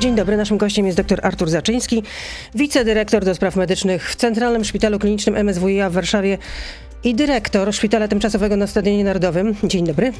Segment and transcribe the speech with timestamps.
[0.00, 2.02] Dzień dobry, naszym gościem jest dr Artur Zaczyński,
[2.54, 6.38] wicedyrektor do spraw medycznych w Centralnym Szpitalu Klinicznym MSWiA w Warszawie
[7.04, 9.54] i dyrektor Szpitala Tymczasowego na Stadionie Narodowym.
[9.64, 10.12] Dzień dobry.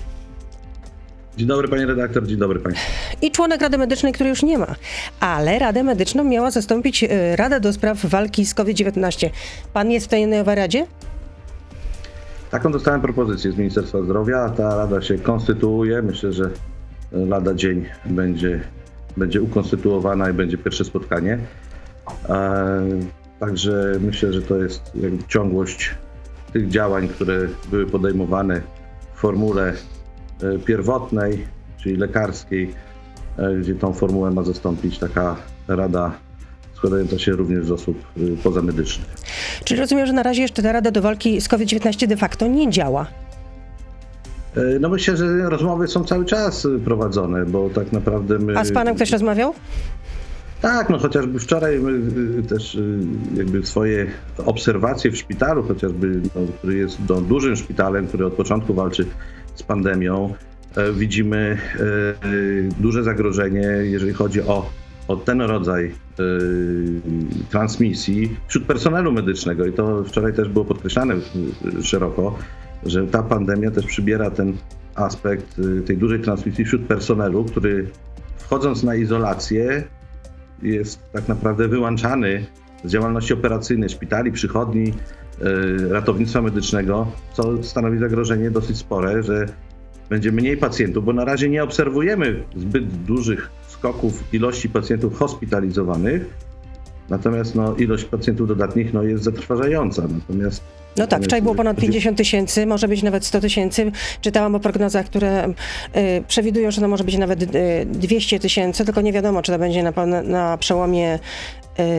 [1.37, 2.91] Dzień dobry panie redaktor, dzień dobry państwu.
[3.23, 4.75] I członek Rady Medycznej, której już nie ma.
[5.21, 9.31] Ale Radę Medyczną miała zastąpić e, Rada do spraw walki z COVID-19.
[9.73, 10.87] Pan jest w tej nowej Radzie?
[12.51, 14.49] Taką dostałem propozycję z Ministerstwa Zdrowia.
[14.49, 16.03] Ta rada się konstytuuje.
[16.03, 16.51] Myślę, że
[17.13, 18.61] lada dzień będzie,
[19.17, 21.39] będzie ukonstytuowana i będzie pierwsze spotkanie.
[22.29, 22.83] E,
[23.41, 24.93] także myślę, że to jest
[25.29, 25.95] ciągłość
[26.53, 28.61] tych działań, które były podejmowane
[29.15, 29.73] w formule
[30.43, 31.47] e, pierwotnej,
[31.83, 32.75] czyli lekarskiej,
[33.39, 35.37] e, gdzie tą formułę ma zastąpić taka
[35.69, 36.13] rada
[36.81, 38.03] składająca się również z osób
[38.43, 39.09] pozamedycznych.
[39.65, 42.71] Czyli rozumiem, że na razie jeszcze ta Rada do walki z COVID-19 de facto nie
[42.71, 43.07] działa.
[44.81, 48.59] No myślę, że rozmowy są cały czas prowadzone, bo tak naprawdę my...
[48.59, 49.55] A z panem ktoś rozmawiał?
[50.61, 51.93] Tak, no chociażby wczoraj my
[52.39, 52.99] y, też y,
[53.37, 54.07] jakby swoje
[54.47, 59.07] obserwacje w szpitalu, chociażby, no, który jest no, dużym szpitalem, który od początku walczy
[59.55, 60.35] z pandemią,
[60.77, 61.83] e, widzimy e,
[62.81, 64.71] duże zagrożenie, jeżeli chodzi o,
[65.09, 66.23] o ten rodzaj e,
[67.51, 71.15] transmisji wśród personelu medycznego i to wczoraj też było podkreślane
[71.83, 72.39] szeroko,
[72.87, 74.57] że ta pandemia też przybiera ten
[74.95, 77.91] aspekt tej dużej transmisji wśród personelu, który
[78.39, 79.85] wchodząc na izolację
[80.63, 82.47] jest tak naprawdę wyłączany
[82.85, 84.95] z działalności operacyjnej szpitali, przychodni,
[85.91, 89.47] ratownictwa medycznego, co stanowi zagrożenie dosyć spore, że
[90.09, 96.35] będzie mniej pacjentów, bo na razie nie obserwujemy zbyt dużych skoków ilości pacjentów hospitalizowanych,
[97.09, 100.03] natomiast no, ilość pacjentów dodatnich no, jest zatrważająca.
[100.09, 100.63] Natomiast
[100.97, 103.93] no tak, wczoraj było ponad 50 tysięcy, może być nawet 100 tysięcy.
[104.21, 105.53] Czytałam o prognozach, które y,
[106.29, 109.83] przewidują, że to może być nawet y, 200 tysięcy, tylko nie wiadomo, czy to będzie
[109.83, 111.19] na, na przełomie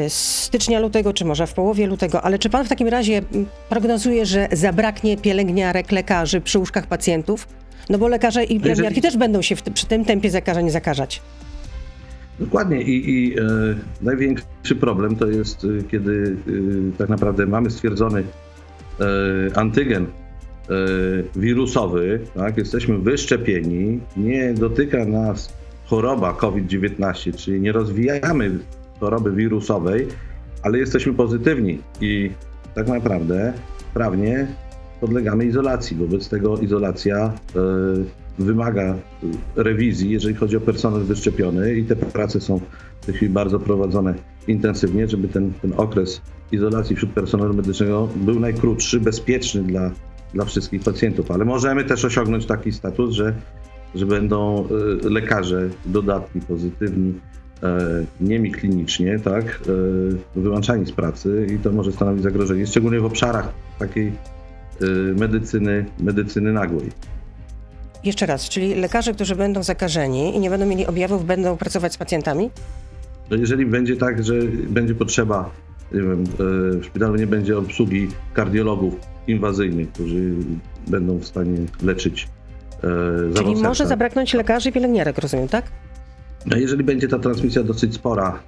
[0.05, 2.21] y, stycznia, lutego, czy może w połowie lutego.
[2.21, 3.21] Ale czy pan w takim razie
[3.69, 7.47] prognozuje, że zabraknie pielęgniarek, lekarzy przy łóżkach pacjentów?
[7.89, 9.01] No bo lekarze i pielęgniarki Jeżeli...
[9.01, 11.21] też będą się w, przy tym tempie zakażeń zakażać.
[12.39, 13.43] Dokładnie i, i e,
[14.01, 16.35] największy problem to jest, kiedy
[16.93, 18.40] e, tak naprawdę mamy stwierdzony E,
[19.55, 20.09] antygen e,
[21.35, 25.53] wirusowy, tak, jesteśmy wyszczepieni, nie dotyka nas
[25.85, 28.59] choroba COVID-19, czyli nie rozwijamy
[28.99, 30.07] choroby wirusowej,
[30.63, 32.31] ale jesteśmy pozytywni i
[32.75, 33.53] tak naprawdę
[33.93, 34.47] prawnie
[35.01, 35.97] podlegamy izolacji.
[35.97, 37.33] Wobec tego izolacja
[38.39, 38.95] y, wymaga
[39.55, 42.59] rewizji, jeżeli chodzi o personel wyszczepiony i te prace są
[43.01, 44.13] w tej chwili bardzo prowadzone
[44.47, 46.21] intensywnie, żeby ten, ten okres
[46.51, 49.91] izolacji wśród personelu medycznego był najkrótszy, bezpieczny dla,
[50.33, 51.31] dla wszystkich pacjentów.
[51.31, 53.33] Ale możemy też osiągnąć taki status, że,
[53.95, 54.67] że będą
[55.05, 57.13] y, lekarze dodatni, pozytywni,
[57.63, 57.79] e,
[58.21, 63.53] niemi klinicznie, tak, e, wyłączani z pracy i to może stanowić zagrożenie, szczególnie w obszarach
[63.79, 64.11] takiej
[65.15, 66.91] medycyny, medycyny nagłej.
[68.03, 71.97] Jeszcze raz, czyli lekarze, którzy będą zakażeni i nie będą mieli objawów, będą pracować z
[71.97, 72.49] pacjentami?
[73.31, 74.33] No jeżeli będzie tak, że
[74.69, 75.51] będzie potrzeba
[75.93, 78.93] nie wiem, e, w szpitalu nie będzie obsługi kardiologów
[79.27, 80.33] inwazyjnych, którzy
[80.87, 82.27] będą w stanie leczyć
[82.83, 85.65] e, Czyli może zabraknąć lekarzy i pielęgniarek, rozumiem, tak?
[86.45, 88.39] No jeżeli będzie ta transmisja dosyć spora,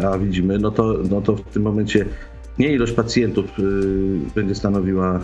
[0.00, 2.04] e, a widzimy, no to, no to w tym momencie
[2.58, 3.44] nie ilość pacjentów
[4.34, 5.20] będzie stanowiła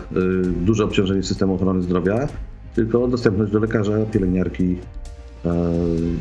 [0.61, 2.27] duże obciążenie systemu ochrony zdrowia,
[2.75, 4.77] tylko dostępność do lekarza, pielęgniarki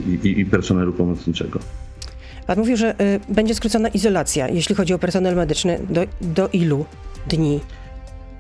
[0.07, 1.59] i, i, i personelu pomocniczego.
[2.53, 5.79] Pan mówił, że y, będzie skrócona izolacja, jeśli chodzi o personel medyczny.
[5.91, 6.85] Do, do ilu
[7.29, 7.61] dni?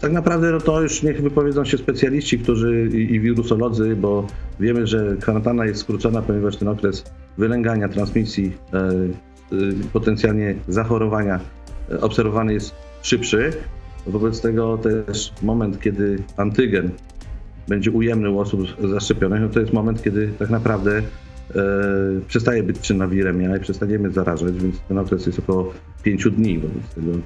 [0.00, 4.26] Tak naprawdę no to już niech wypowiedzą się specjaliści, którzy i, i wirusolodzy, bo
[4.60, 7.04] wiemy, że kwarantanna jest skrócona, ponieważ ten okres
[7.38, 8.90] wylęgania, transmisji, e, e,
[9.92, 11.40] potencjalnie zachorowania
[11.90, 13.52] e, obserwowany jest szybszy.
[14.06, 16.90] Wobec tego też moment, kiedy antygen
[17.68, 21.02] będzie ujemny u osób zaszczepionych, no to jest moment, kiedy tak naprawdę
[22.28, 25.72] przestaje być czynna wiremia i przestaniemy zarażać, więc ten okres jest około
[26.02, 26.58] 5 dni.
[26.58, 27.22] Wobec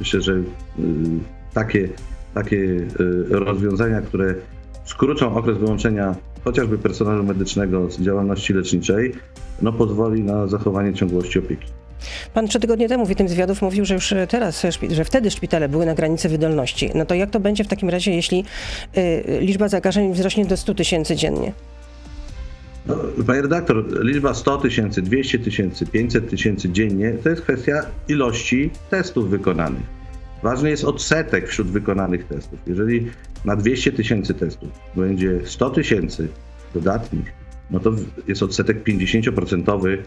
[0.00, 0.44] myślę, że y,
[1.54, 1.88] takie,
[2.34, 2.86] takie y,
[3.30, 4.34] rozwiązania, które
[4.84, 6.14] skrócą okres wyłączenia
[6.44, 9.12] chociażby personelu medycznego z działalności leczniczej,
[9.62, 11.66] no pozwoli na zachowanie ciągłości opieki.
[12.34, 15.68] Pan trzy tygodnie temu w jednym z wywiadów mówił, że już teraz, że wtedy szpitale
[15.68, 16.90] były na granicy wydolności.
[16.94, 18.44] No to jak to będzie w takim razie, jeśli
[18.96, 21.52] y, liczba zakażeń wzrośnie do 100 tysięcy dziennie?
[22.88, 22.96] No,
[23.26, 29.30] panie redaktor, liczba 100 tysięcy, 200 tysięcy, 500 tysięcy dziennie to jest kwestia ilości testów
[29.30, 29.82] wykonanych.
[30.42, 32.58] Ważny jest odsetek wśród wykonanych testów.
[32.66, 33.06] Jeżeli
[33.44, 36.28] na 200 tysięcy testów będzie 100 tysięcy
[36.74, 37.32] dodatnich,
[37.70, 37.92] no to
[38.28, 39.98] jest odsetek 50%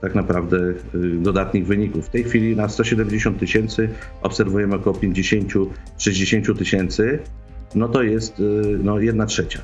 [0.00, 0.74] tak naprawdę
[1.18, 2.06] dodatnich wyników.
[2.06, 3.88] W tej chwili na 170 tysięcy
[4.22, 7.18] obserwujemy około 50-60 tysięcy,
[7.74, 8.42] no to jest
[8.82, 9.60] no, 1 trzecia.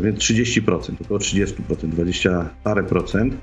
[0.00, 1.52] Więc 30%, około 30%,
[1.88, 3.34] 20 parę procent.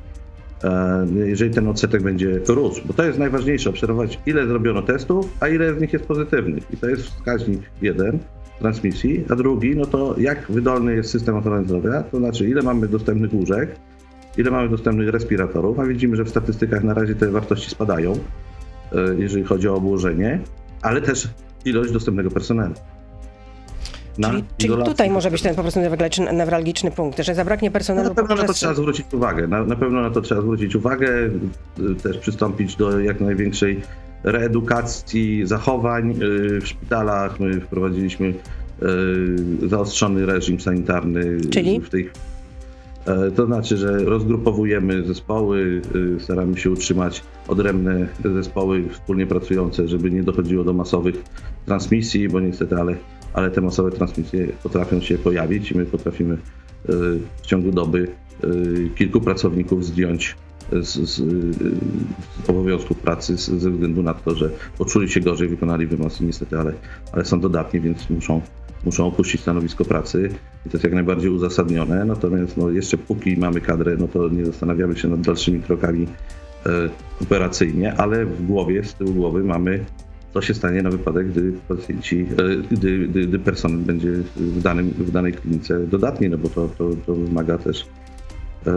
[1.25, 5.75] Jeżeli ten odsetek będzie rósł, bo to jest najważniejsze, obserwować ile zrobiono testów, a ile
[5.75, 6.63] z nich jest pozytywnych.
[6.73, 8.19] I to jest wskaźnik jeden
[8.59, 12.87] transmisji, a drugi, no to jak wydolny jest system ochrony zdrowia, to znaczy ile mamy
[12.87, 13.75] dostępnych łóżek,
[14.37, 19.15] ile mamy dostępnych respiratorów, a widzimy, że w statystykach na razie te wartości spadają, e,
[19.17, 20.39] jeżeli chodzi o obłożenie,
[20.81, 21.29] ale też
[21.65, 22.73] ilość dostępnego personelu.
[24.21, 25.79] Czyli, czyli tutaj może być ten po prostu
[26.33, 28.09] newralgiczny punkt, że zabraknie personelu.
[28.09, 29.47] No, na pewno na to trzeba zwrócić uwagę.
[29.47, 31.29] Na, na, pewno na to trzeba zwrócić uwagę,
[32.03, 33.81] też przystąpić do jak największej
[34.23, 37.39] reedukacji zachowań y, w szpitalach.
[37.39, 41.79] My wprowadziliśmy y, zaostrzony reżim sanitarny Czyli?
[41.79, 42.09] w tej
[43.05, 50.11] e, to znaczy, że rozgrupowujemy zespoły, y, staramy się utrzymać odrębne zespoły wspólnie pracujące, żeby
[50.11, 51.15] nie dochodziło do masowych
[51.65, 52.95] transmisji, bo niestety, ale,
[53.33, 56.37] ale te masowe transmisje potrafią się pojawić i my potrafimy
[57.41, 58.07] w ciągu doby
[58.95, 60.35] kilku pracowników zdjąć
[60.71, 65.87] z, z, z obowiązków pracy z, ze względu na to, że poczuli się gorzej, wykonali
[65.87, 66.73] wymaz niestety, ale,
[67.11, 68.41] ale są dodatni, więc muszą,
[68.85, 70.29] muszą opuścić stanowisko pracy
[70.65, 72.05] i to jest jak najbardziej uzasadnione.
[72.05, 76.07] Natomiast no, jeszcze póki mamy kadrę, no to nie zastanawiamy się nad dalszymi krokami
[76.65, 76.69] e,
[77.21, 79.85] operacyjnie, ale w głowie, z tyłu głowy mamy
[80.33, 84.89] co się stanie na wypadek, gdy pacjenci, e, gdy, gdy, gdy personel będzie w, danym,
[84.89, 87.85] w danej klinice dodatni, no bo to, to, to wymaga też
[88.67, 88.71] e,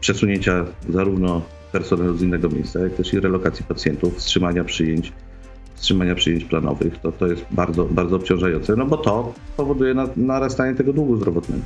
[0.00, 1.42] przesunięcia zarówno
[1.72, 5.12] personelu z innego miejsca, jak też i relokacji pacjentów, wstrzymania przyjęć,
[5.74, 6.98] wstrzymania przyjęć planowych.
[6.98, 11.62] To, to jest bardzo, bardzo obciążające, no bo to powoduje na, narastanie tego długu zdrowotnego.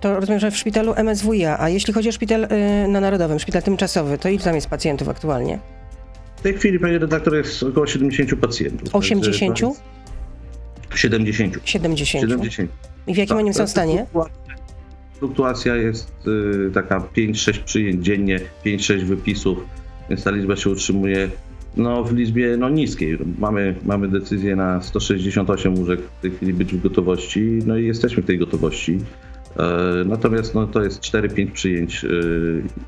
[0.00, 2.48] To rozumiem, że w szpitalu MSWiA, a jeśli chodzi o szpital y,
[2.88, 5.58] na Narodowym, szpital tymczasowy, to ile tam jest pacjentów aktualnie?
[6.40, 8.94] W tej chwili, panie redaktor, jest około 70 pacjentów.
[8.94, 9.58] 80?
[10.94, 11.60] 70.
[11.64, 12.10] 70.
[12.20, 12.70] 70.
[13.06, 14.06] I w jakim tak, oni są stanie?
[15.18, 19.58] fluktuacja jest y, taka 5-6 przyjęć dziennie, 5-6 wypisów,
[20.08, 21.28] więc ta liczba się utrzymuje
[21.76, 23.18] no, w liczbie no, niskiej.
[23.38, 28.22] Mamy, mamy decyzję na 168 łóżek w tej chwili być w gotowości, no i jesteśmy
[28.22, 28.98] w tej gotowości.
[29.56, 32.04] E, natomiast no, to jest 4-5 przyjęć.
[32.04, 32.08] E,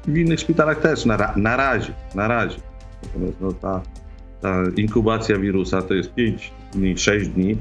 [0.07, 2.57] w innych szpitalach też na, na razie, na razie.
[3.03, 3.83] Natomiast no, ta,
[4.41, 7.57] ta inkubacja wirusa to jest 5 dni, 6 dni.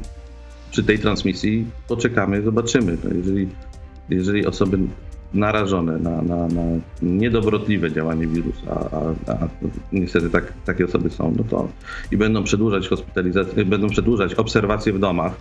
[0.71, 2.97] Przy tej transmisji poczekamy, zobaczymy.
[3.03, 3.47] No, jeżeli
[4.11, 4.79] jeżeli osoby
[5.33, 6.61] narażone na, na, na
[7.01, 9.47] niedobrotliwe działanie wirusa, a, a,
[9.91, 11.67] niestety tak, takie osoby są, no to
[12.11, 15.33] i będą przedłużać hospitalizację, będą przedłużać obserwacje w domach,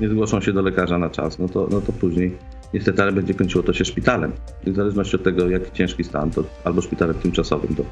[0.00, 2.36] nie zgłoszą się do lekarza na czas, no to, no to później
[2.74, 4.32] niestety ale będzie kończyło to się szpitalem.
[4.66, 7.84] I w zależności od tego, jaki ciężki stan, to albo szpitalem tymczasowym do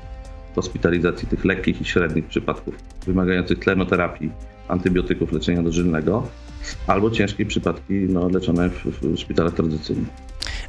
[0.55, 2.75] hospitalizacji tych lekkich i średnich przypadków
[3.07, 4.31] wymagających tlenoterapii,
[4.69, 6.27] antybiotyków, leczenia dożylnego,
[6.87, 10.09] albo ciężkie przypadki no, leczone w, w szpitalach tradycyjnych.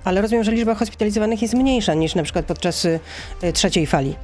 [0.04, 3.00] Ale rozumiem, że liczba hospitalizowanych jest mniejsza niż na przykład podczas y,
[3.54, 4.16] trzeciej fali.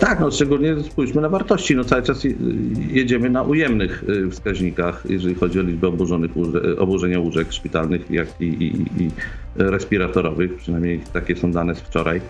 [0.00, 1.76] Tak, no szczególnie spójrzmy na wartości.
[1.76, 2.22] No cały czas
[2.88, 6.30] jedziemy na ujemnych y, wskaźnikach, jeżeli chodzi o liczbę oburzonych,
[6.78, 9.10] oburzenia łóżek szpitalnych, jak i, i, i
[9.54, 10.56] respiratorowych.
[10.56, 12.20] Przynajmniej takie są dane z wczoraj.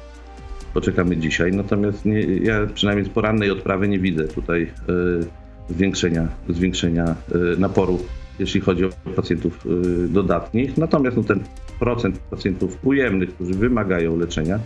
[0.76, 1.52] Poczekamy dzisiaj.
[1.52, 7.14] Natomiast nie, ja przynajmniej z porannej odprawy nie widzę tutaj y, zwiększenia, zwiększenia
[7.54, 7.98] y, naporu
[8.38, 10.76] jeśli chodzi o pacjentów y, dodatnich.
[10.78, 11.40] Natomiast no, ten
[11.78, 14.58] procent pacjentów ujemnych, którzy wymagają leczenia,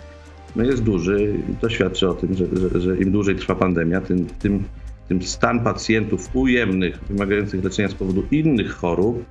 [0.57, 4.26] no, jest duży to świadczy o tym, że, że, że im dłużej trwa pandemia, tym,
[4.26, 4.64] tym,
[5.09, 9.25] tym stan pacjentów ujemnych, wymagających leczenia z powodu innych chorób,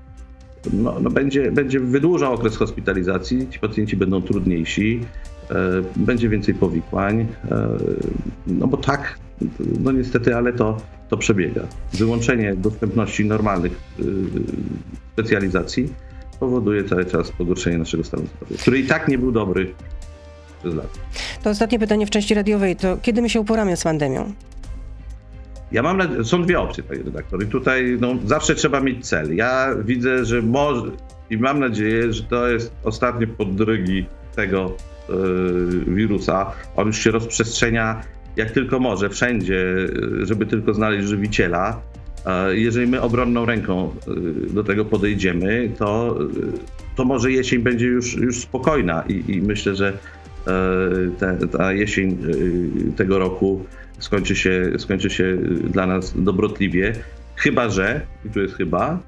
[0.74, 5.00] no, no będzie, będzie wydłużał okres hospitalizacji, ci pacjenci będą trudniejsi,
[5.96, 7.68] będzie więcej powikłań, e,
[8.48, 9.20] no bo tak,
[9.80, 10.78] no niestety, ale to,
[11.10, 11.62] to przebiega.
[11.94, 14.04] Wyłączenie dostępności normalnych y,
[15.14, 15.94] specjalizacji
[16.40, 19.74] powoduje cały czas pogorszenie naszego stanu zdrowia, który i tak nie był dobry
[20.60, 21.00] przez lata.
[21.44, 22.76] To ostatnie pytanie w części radiowej.
[22.76, 24.34] To kiedy my się uporamy z pandemią?
[25.72, 29.36] Ja mam nadzieję, są dwie opcje, panie redaktor, i tutaj no, zawsze trzeba mieć cel.
[29.36, 30.92] Ja widzę, że może
[31.30, 34.76] i mam nadzieję, że to jest ostatnie podrygi tego
[35.88, 36.52] wirusa.
[36.76, 38.02] On już się rozprzestrzenia
[38.36, 39.66] jak tylko może, wszędzie,
[40.24, 41.82] żeby tylko znaleźć żywiciela.
[42.52, 43.92] Jeżeli my obronną ręką
[44.48, 49.42] y, do tego podejdziemy, to, y, to może jesień będzie już, już spokojna i, i
[49.42, 49.94] myślę, że
[51.52, 52.18] ta jesień
[52.90, 53.66] y, tego roku
[54.00, 56.94] skończy się, skończy się dla nas dobrotliwie.
[57.36, 59.00] Chyba, że, i tu jest chyba,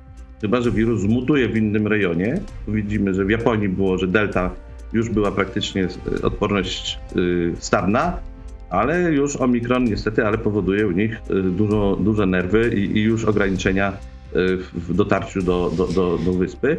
[0.42, 2.42] chyba, że wirus zmutuje w innym rejonie.
[2.68, 4.52] Widzimy, że w Japonii było, że delta
[4.94, 5.88] już była praktycznie
[6.24, 7.00] odporność
[7.60, 8.18] stadna,
[8.70, 13.94] ale już Omikron niestety, ale powoduje u nich dużo, duże nerwy i, i już ograniczenia
[14.74, 16.78] w dotarciu do, do, do, do wyspy.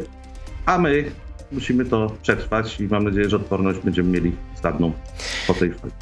[0.65, 1.05] A my
[1.53, 4.91] musimy to przetrwać i mam nadzieję, że odporność będziemy mieli stadną
[5.47, 5.93] po tej fali.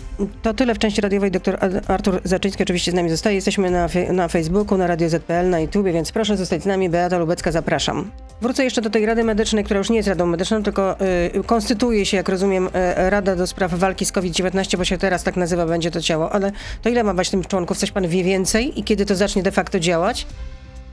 [0.41, 1.31] To tyle w części radiowej.
[1.31, 3.35] Doktor Artur Zaczyński oczywiście z nami zostaje.
[3.35, 6.89] Jesteśmy na, na Facebooku, na Radio ZPL, na YouTube, więc proszę zostać z nami.
[6.89, 8.11] Beata Lubecka, zapraszam.
[8.41, 10.95] Wrócę jeszcze do tej Rady Medycznej, która już nie jest Radą Medyczną, tylko
[11.35, 12.69] y, konstytuuje się, jak rozumiem, y,
[13.09, 16.31] Rada do spraw walki z COVID-19, bo się teraz tak nazywa będzie to ciało.
[16.31, 17.77] Ale to ile ma być tym członków?
[17.77, 20.27] Coś pan wie więcej i kiedy to zacznie de facto działać?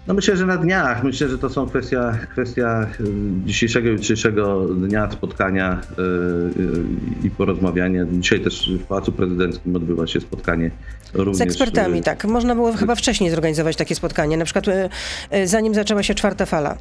[0.09, 1.05] No myślę, że na dniach.
[1.05, 3.05] Myślę, że to są kwestia, kwestia y,
[3.45, 6.85] dzisiejszego jutrzejszego dnia spotkania yy,
[7.25, 8.07] i porozmawiania.
[8.13, 10.71] Dzisiaj też w Pałacu Prezydenckim odbywa się spotkanie
[11.15, 11.39] również.
[11.39, 12.25] Z ekspertami, tak.
[12.25, 16.77] Można było chyba wcześniej zorganizować takie spotkanie, na przykład yy, zanim zaczęła się czwarta fala.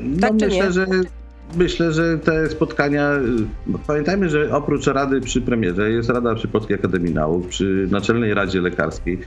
[0.00, 0.72] No, tak myślę, nie?
[0.72, 0.86] że
[1.56, 3.10] Myślę, że te spotkania,
[3.66, 8.34] no, pamiętajmy, że oprócz Rady przy premierze jest Rada przy Polskiej Akademii Nauk, przy Naczelnej
[8.34, 9.18] Radzie Lekarskiej,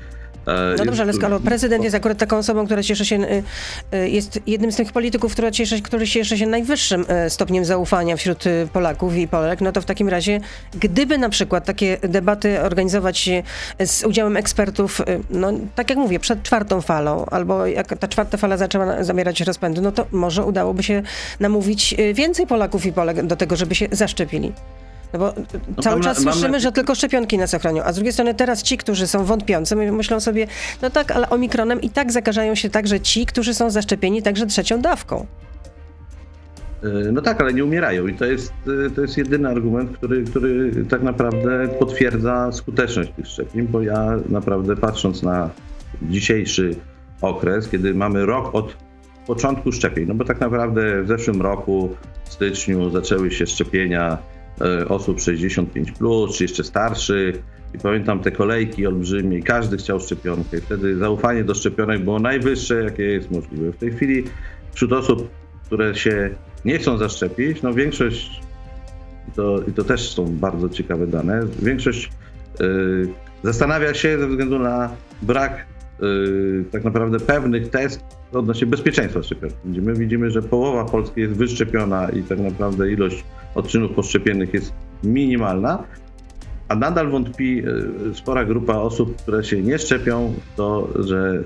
[0.78, 3.44] no dobrze, ale skoro prezydent jest akurat taką osobą, która cieszy się, y,
[3.94, 8.18] y, jest jednym z tych polityków, która cieszy, który cieszy się najwyższym e, stopniem zaufania
[8.18, 10.40] wśród Polaków i Polek, no to w takim razie,
[10.80, 13.30] gdyby na przykład takie debaty organizować
[13.86, 18.58] z udziałem ekspertów, no tak jak mówię, przed czwartą falą, albo jak ta czwarta fala
[18.58, 21.04] zaczęła zamierać rozpędu, no to może udałoby się
[21.40, 24.54] namówić więcej Polaków i Polek do tego, żeby się zaszczepili.
[25.14, 25.34] No bo
[25.78, 26.60] no cały czas na, słyszymy, na...
[26.60, 30.20] że tylko szczepionki nas ochronią, a z drugiej strony teraz ci, którzy są wątpiący, myślą
[30.20, 30.48] sobie,
[30.82, 34.82] no tak, ale omikronem i tak zakażają się także ci, którzy są zaszczepieni także trzecią
[34.82, 35.26] dawką.
[36.84, 38.54] E, no tak, ale nie umierają i to jest,
[38.88, 44.20] e, to jest jedyny argument, który, który tak naprawdę potwierdza skuteczność tych szczepień, bo ja
[44.30, 45.50] naprawdę patrząc na
[46.02, 46.76] dzisiejszy
[47.22, 48.78] okres, kiedy mamy rok od
[49.28, 54.18] początku szczepień, no bo tak naprawdę w zeszłym roku, w styczniu zaczęły się szczepienia
[54.88, 57.44] osób 65, plus, czy jeszcze starszych.
[57.76, 60.62] I pamiętam te kolejki olbrzymie, każdy chciał szczepionkę.
[60.62, 63.72] Wtedy zaufanie do szczepionek było najwyższe, jakie jest możliwe.
[63.72, 64.24] W tej chwili
[64.74, 65.30] wśród osób,
[65.66, 66.30] które się
[66.66, 68.42] nie chcą zaszczepić, no większość,
[69.36, 72.12] to, i to też są bardzo ciekawe dane, większość
[72.60, 73.08] yy,
[73.44, 74.90] zastanawia się ze względu na
[75.22, 75.66] brak
[76.00, 79.58] yy, tak naprawdę pewnych test odnośnie bezpieczeństwa szczepionki.
[79.66, 83.24] My widzimy, że połowa Polski jest wyszczepiona i tak naprawdę ilość
[83.56, 85.84] odczynów poszczepiennych jest minimalna,
[86.68, 87.64] a nadal wątpi
[88.12, 91.44] e, spora grupa osób, które się nie szczepią, to, że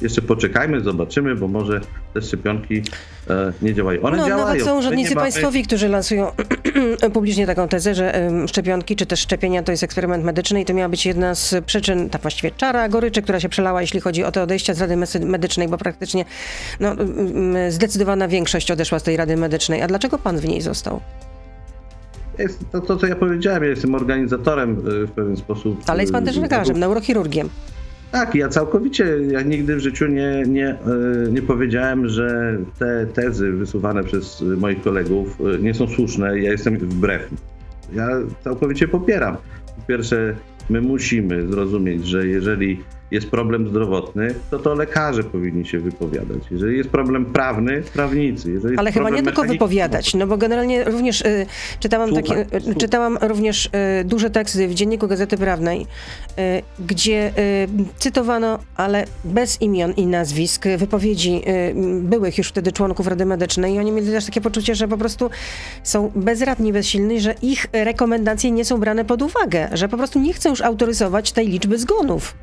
[0.00, 1.80] e, jeszcze poczekajmy, zobaczymy, bo może
[2.14, 2.82] te szczepionki
[3.30, 4.02] e, nie działają.
[4.02, 4.46] One no, działają.
[4.46, 5.24] Nawet są urzędnicy mamy...
[5.24, 6.32] państwowi, którzy lansują
[7.14, 10.88] publicznie taką tezę, że szczepionki czy też szczepienia to jest eksperyment medyczny i to miała
[10.88, 14.42] być jedna z przyczyn, tak właściwie czara goryczy, która się przelała, jeśli chodzi o te
[14.42, 16.24] odejścia z Rady Medycznej, bo praktycznie
[16.80, 16.96] no,
[17.68, 19.82] zdecydowana większość odeszła z tej Rady Medycznej.
[19.82, 21.00] A dlaczego pan w niej został?
[22.40, 25.82] Jest to, to, co ja powiedziałem, ja jestem organizatorem y, w pewien sposób.
[25.86, 27.48] Ale jest pan też y, lekarzem, neurochirurgiem.
[28.12, 30.70] Tak, ja całkowicie, ja nigdy w życiu nie, nie,
[31.26, 36.40] y, nie powiedziałem, że te tezy wysuwane przez moich kolegów nie są słuszne.
[36.40, 37.30] Ja jestem wbrew.
[37.94, 38.08] Ja
[38.44, 39.36] całkowicie popieram.
[39.76, 40.34] Po pierwsze,
[40.70, 42.80] my musimy zrozumieć, że jeżeli
[43.10, 46.38] jest problem zdrowotny, to to lekarze powinni się wypowiadać.
[46.50, 48.50] Jeżeli jest problem prawny, prawnicy.
[48.50, 51.46] Jeżeli Ale chyba nie tylko wypowiadać, no bo generalnie również y,
[51.80, 57.68] czytałam, takie, y, czytałam również y, duże teksty w Dzienniku Gazety Prawnej, y, gdzie y,
[57.98, 63.78] cytowano, ale bez imion i nazwisk, wypowiedzi y, byłych już wtedy członków Rady Medycznej i
[63.78, 65.30] oni mieli też takie poczucie, że po prostu
[65.82, 70.32] są bezradni, bezsilni, że ich rekomendacje nie są brane pod uwagę, że po prostu nie
[70.32, 72.34] chcą już autoryzować tej liczby zgonów.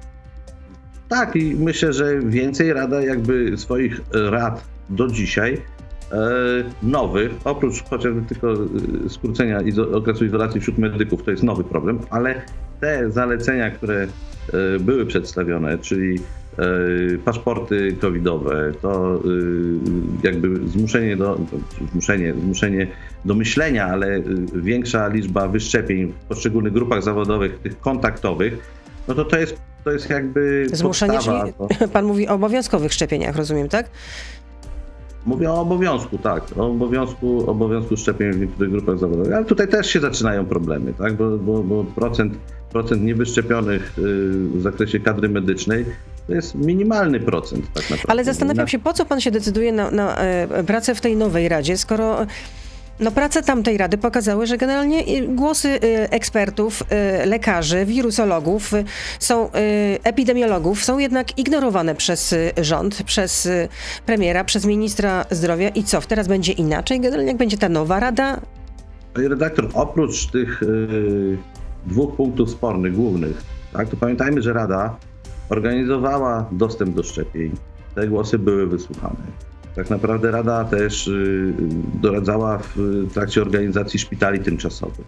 [1.10, 5.62] Tak, i myślę, że więcej Rada jakby swoich rad do dzisiaj
[6.12, 6.18] e,
[6.84, 9.60] nowych, oprócz chociażby tylko e, skrócenia
[9.94, 12.42] okresu izolacji wśród medyków, to jest nowy problem, ale
[12.80, 14.08] te zalecenia, które e,
[14.80, 16.20] były przedstawione, czyli
[17.26, 19.22] paszporty covidowe, to
[20.24, 21.40] jakby zmuszenie do,
[21.92, 22.88] zmuszenie, zmuszenie
[23.26, 24.22] do myślenia, ale
[24.56, 28.77] większa liczba wyszczepień w poszczególnych grupach zawodowych, tych kontaktowych,
[29.08, 31.46] no to to jest to jest jakby Zmuszenie, podstawa.
[31.78, 33.90] Czyli pan mówi o obowiązkowych szczepieniach, rozumiem, tak?
[35.26, 36.44] Mówię o obowiązku, tak.
[36.58, 39.34] O obowiązku, obowiązku szczepień w niektórych grupach zawodowych.
[39.34, 41.14] Ale tutaj też się zaczynają problemy, tak?
[41.14, 42.34] Bo, bo, bo procent,
[42.72, 44.02] procent niewyszczepionych y,
[44.34, 45.86] w zakresie kadry medycznej
[46.28, 48.12] to jest minimalny procent tak naprawdę.
[48.12, 51.50] Ale zastanawiam się, po co pan się decyduje na, na e, pracę w tej nowej
[51.50, 52.26] Radzie, skoro
[53.00, 58.72] no prace tamtej rady pokazały, że generalnie y, głosy y, ekspertów, y, lekarzy, wirusologów,
[59.20, 59.50] są
[60.04, 63.50] epidemiologów są jednak ignorowane przez rząd, przez
[64.06, 66.02] premiera, przez ministra zdrowia i co?
[66.02, 67.00] Teraz będzie inaczej?
[67.00, 68.42] Generalnie jak będzie ta nowa rada?
[69.14, 70.62] Panie redaktor, oprócz tych
[71.86, 74.98] dwóch punktów spornych, głównych, tak, to pamiętajmy, że Rada
[75.50, 77.52] organizowała dostęp do szczepień.
[77.96, 79.16] Te głosy były wysłuchane.
[79.78, 81.54] Tak naprawdę Rada też yy,
[82.02, 82.76] doradzała w
[83.14, 85.06] trakcie organizacji szpitali tymczasowych.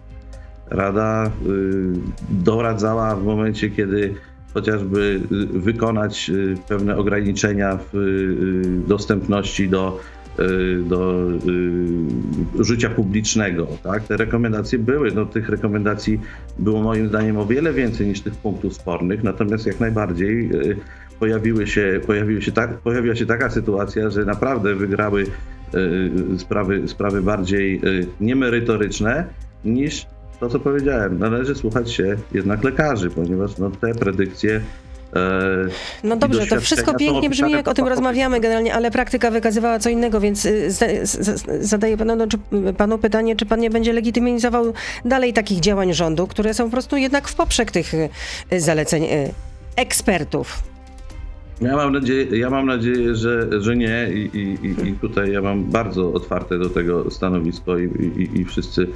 [0.70, 1.92] Rada yy,
[2.30, 4.14] doradzała w momencie, kiedy
[4.54, 10.00] chociażby y, wykonać y, pewne ograniczenia w y, dostępności do,
[10.84, 11.28] do
[12.60, 13.66] życia publicznego.
[13.82, 14.02] Tak?
[14.04, 16.20] Te rekomendacje były, no, tych rekomendacji
[16.58, 20.50] było moim zdaniem o wiele więcej niż tych punktów spornych, natomiast jak najbardziej
[21.20, 25.26] pojawiły się, pojawiły się tak, pojawiła się taka sytuacja, że naprawdę wygrały
[26.38, 27.80] sprawy, sprawy bardziej
[28.20, 29.24] niemerytoryczne
[29.64, 30.06] niż
[30.40, 34.60] to, co powiedziałem, należy słuchać się jednak lekarzy, ponieważ no, te predykcje
[35.16, 35.20] e,
[36.04, 39.90] no dobrze, to wszystko pięknie brzmi, jak o tym rozmawiamy generalnie, ale praktyka wykazywała co
[39.90, 40.70] innego, więc y,
[41.60, 44.72] zadaję panu, no, panu pytanie, czy pan nie będzie legitymizował
[45.04, 48.10] dalej takich działań rządu, które są po prostu jednak w poprzek tych y,
[48.60, 49.32] zaleceń y,
[49.76, 50.62] ekspertów.
[51.60, 55.64] Ja mam nadzieję, ja mam nadzieję że, że nie I, i, i tutaj ja mam
[55.64, 58.86] bardzo otwarte do tego stanowisko i, i, i wszyscy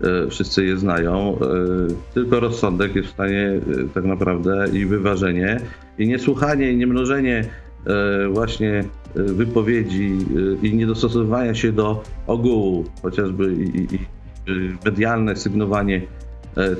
[0.00, 1.38] E, wszyscy je znają.
[1.38, 3.60] E, tylko rozsądek jest w stanie e,
[3.94, 5.60] tak naprawdę i wyważenie,
[5.98, 7.44] i niesłuchanie, i niemnożenie
[8.30, 10.18] właśnie wypowiedzi
[10.62, 13.98] i niedostosowywanie się do ogółu, chociażby i, i
[14.84, 16.02] medialne sygnowanie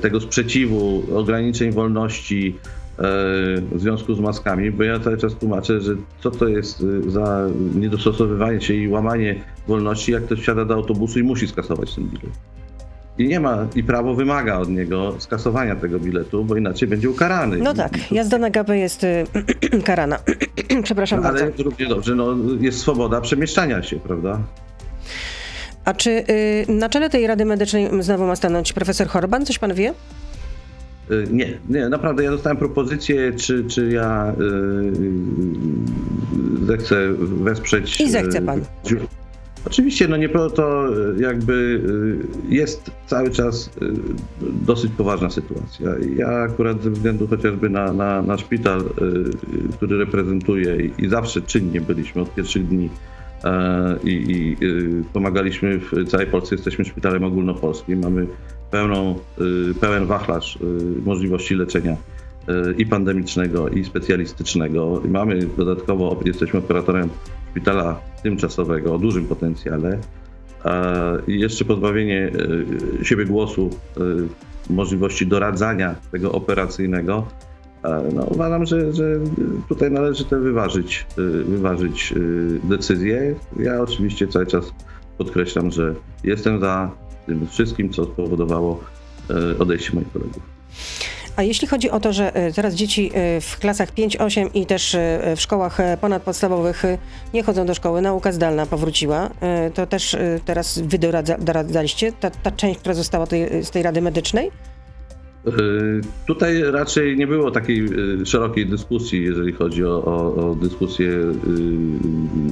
[0.01, 2.55] tego sprzeciwu, ograniczeń wolności
[2.97, 8.61] w związku z maskami, bo ja cały czas tłumaczę, że co to jest za niedostosowywanie
[8.61, 9.35] się i łamanie
[9.67, 12.31] wolności, jak ktoś wsiada do autobusu i musi skasować ten bilet.
[13.17, 17.57] I nie ma, i prawo wymaga od niego skasowania tego biletu, bo inaczej będzie ukarany.
[17.57, 19.25] No tak, jazda na gapę jest y,
[19.85, 20.19] karana.
[20.83, 21.53] Przepraszam no, ale bardzo.
[21.55, 24.39] Ale równie dobrze, no, jest swoboda przemieszczania się, prawda?
[25.85, 29.45] A czy y, na czele tej Rady Medycznej znowu ma stanąć profesor Horban?
[29.45, 29.93] Coś pan wie?
[31.11, 34.43] Y, nie, nie, naprawdę ja dostałem propozycję, czy, czy ja y,
[36.63, 38.01] y zechcę wesprzeć.
[38.01, 38.59] I zechce pan.
[38.59, 38.97] Y,
[39.67, 40.87] Oczywiście, no nie to
[41.17, 43.93] jakby y, jest cały czas y,
[44.41, 45.89] dosyć poważna sytuacja.
[46.15, 51.81] Ja akurat ze względu chociażby na, na, na szpital, y, który reprezentuję i zawsze czynnie
[51.81, 52.89] byliśmy od pierwszych dni
[53.43, 54.57] e, i, i
[55.13, 58.27] pomagaliśmy w całej Polsce, jesteśmy szpitalem ogólnopolskim, mamy
[58.75, 59.15] pełną,
[59.81, 60.59] pełen wachlarz
[61.05, 61.97] możliwości leczenia
[62.77, 65.01] i pandemicznego, i specjalistycznego.
[65.09, 67.09] Mamy dodatkowo, jesteśmy operatorem
[67.51, 69.99] szpitala tymczasowego o dużym potencjale
[71.27, 72.31] i jeszcze pozbawienie
[73.03, 73.69] siebie głosu,
[74.69, 77.27] możliwości doradzania tego operacyjnego,
[78.13, 79.19] no uważam, że, że
[79.69, 81.05] tutaj należy te wyważyć,
[81.45, 82.13] wyważyć
[82.63, 83.35] decyzje.
[83.59, 84.73] Ja oczywiście cały czas
[85.17, 86.91] podkreślam, że jestem za
[87.25, 88.83] tym wszystkim, co spowodowało
[89.59, 90.43] odejście moich kolegów.
[91.35, 94.95] A jeśli chodzi o to, że e, teraz dzieci e, w klasach 5-8 i też
[94.95, 96.83] e, w szkołach ponadpodstawowych
[97.33, 99.29] nie chodzą do szkoły, nauka zdalna powróciła,
[99.73, 100.97] to też teraz wy
[101.39, 104.51] doradzaliście, ta, ta część, która została tej, z tej Rady Medycznej?
[106.27, 107.89] Tutaj raczej nie było takiej
[108.25, 111.09] szerokiej dyskusji, jeżeli chodzi o, o, o dyskusję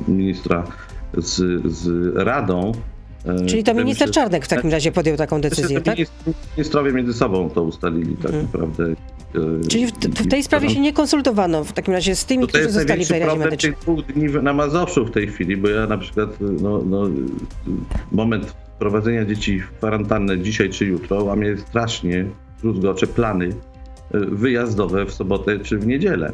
[0.07, 0.63] ministra
[1.17, 2.71] z, z Radą.
[3.25, 5.97] E, Czyli to minister Czarnek w takim razie podjął taką decyzję, tak?
[6.57, 8.43] Ministrowie między sobą to ustalili tak mhm.
[8.43, 8.83] naprawdę.
[9.63, 12.69] E, Czyli w, w, tej sprawie się nie konsultowano w takim razie z tymi, którzy
[12.69, 13.73] zostali w tej Radzie Medycznej.
[13.73, 17.09] tych dwóch dni na Mazowszu w tej chwili, bo ja na przykład no, no,
[18.12, 22.25] moment wprowadzenia dzieci w kwarantannę dzisiaj czy jutro, a mnie strasznie
[22.62, 23.49] druzgocze plany
[24.13, 26.31] e, wyjazdowe w sobotę czy w niedzielę.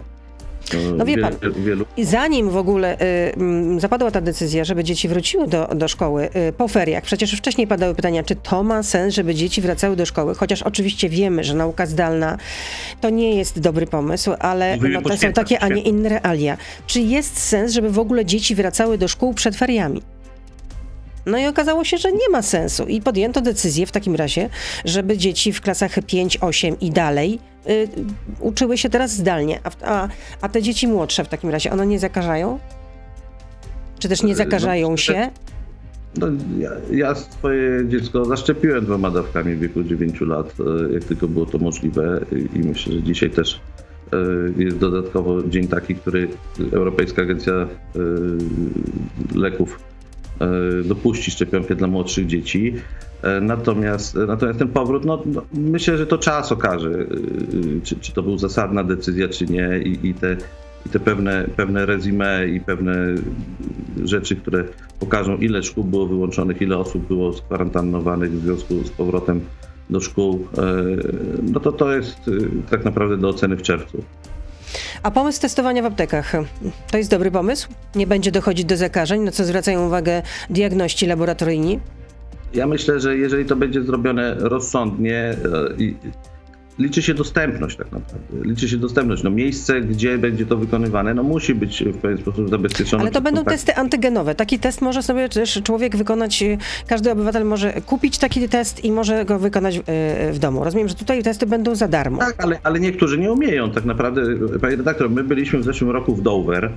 [0.97, 1.33] No wie pan,
[1.65, 1.85] wielu...
[2.03, 2.97] zanim w ogóle
[3.77, 7.67] y, zapadła ta decyzja, żeby dzieci wróciły do, do szkoły y, po feriach, przecież wcześniej
[7.67, 11.53] padały pytania, czy to ma sens, żeby dzieci wracały do szkoły, chociaż oczywiście wiemy, że
[11.53, 12.37] nauka zdalna
[13.01, 16.57] to nie jest dobry pomysł, ale no, to są takie, a nie inne realia.
[16.87, 20.01] Czy jest sens, żeby w ogóle dzieci wracały do szkół przed feriami?
[21.29, 24.49] No i okazało się, że nie ma sensu i podjęto decyzję w takim razie,
[24.85, 27.39] żeby dzieci w klasach 5, 8 i dalej
[27.69, 27.87] y,
[28.39, 30.07] uczyły się teraz zdalnie, a, a,
[30.41, 32.59] a, te dzieci młodsze w takim razie, one nie zakażają?
[33.99, 35.29] Czy też nie e, zakażają no, się?
[36.17, 36.27] No,
[36.59, 41.45] ja, ja, swoje dziecko zaszczepiłem dwoma dawkami w wieku 9 lat, e, jak tylko było
[41.45, 43.61] to możliwe i myślę, że dzisiaj też
[44.13, 44.17] e,
[44.63, 46.27] jest dodatkowo dzień taki, który
[46.71, 47.67] Europejska Agencja
[49.35, 49.79] Leków
[50.85, 52.73] dopuści szczepionkę dla młodszych dzieci.
[53.21, 57.05] E, natomiast, natomiast ten powrót, no, no, myślę, że to czas okaże, e,
[57.83, 59.79] czy, czy to był zasadna decyzja, czy nie.
[59.85, 60.37] I, i te
[60.85, 63.15] i te pewne, pewne resume i pewne
[64.03, 64.63] rzeczy, które
[64.99, 69.41] pokażą, ile szkół było wyłączonych, ile osób było skwarantannowanych w związku z powrotem
[69.89, 70.61] do szkół, e,
[71.43, 72.31] no to to jest e,
[72.69, 74.03] tak naprawdę do oceny w czerwcu.
[75.03, 76.31] A pomysł testowania w aptekach
[76.91, 77.69] to jest dobry pomysł?
[77.95, 81.79] Nie będzie dochodzić do zakażeń, na co zwracają uwagę diagności laboratoryjni?
[82.53, 85.35] Ja myślę, że jeżeli to będzie zrobione rozsądnie e,
[85.77, 85.95] i
[86.79, 88.49] liczy się dostępność tak naprawdę.
[88.49, 89.23] Liczy się dostępność.
[89.23, 93.01] No miejsce, gdzie będzie to wykonywane, no musi być w pewien sposób zabezpieczone.
[93.01, 94.35] Ale to będą testy antygenowe.
[94.35, 98.91] Taki test może sobie też człowiek wykonać, y, każdy obywatel może kupić taki test i
[98.91, 99.81] może go wykonać y,
[100.31, 100.63] w domu.
[100.63, 102.17] Rozumiem, że tutaj testy będą za darmo.
[102.17, 104.21] Tak, ale, ale niektórzy nie umieją tak naprawdę.
[104.61, 106.71] Panie redaktor, my byliśmy w zeszłym roku w Dover,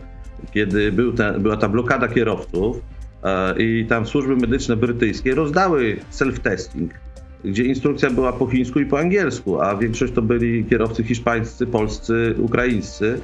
[0.52, 2.80] kiedy był ta, była ta blokada kierowców
[3.24, 6.88] e, i tam służby medyczne brytyjskie rozdały self-testing
[7.44, 12.34] gdzie instrukcja była po chińsku i po angielsku, a większość to byli kierowcy hiszpańscy, polscy,
[12.38, 13.20] ukraińscy.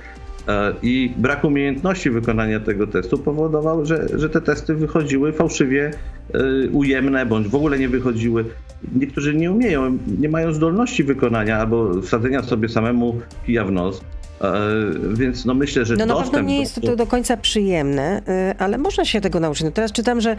[0.49, 5.91] E, I brak umiejętności wykonania tego testu powodował, że, że te testy wychodziły fałszywie
[6.35, 8.45] e, ujemne, bądź w ogóle nie wychodziły.
[8.95, 14.01] Niektórzy nie umieją, nie mają zdolności wykonania albo wsadzenia sobie samemu kija w nos.
[14.41, 14.53] E,
[15.15, 18.23] więc no myślę, że no na pewno nie jest to do końca przyjemne,
[18.59, 19.65] ale można się tego nauczyć.
[19.65, 20.37] No teraz czytam, że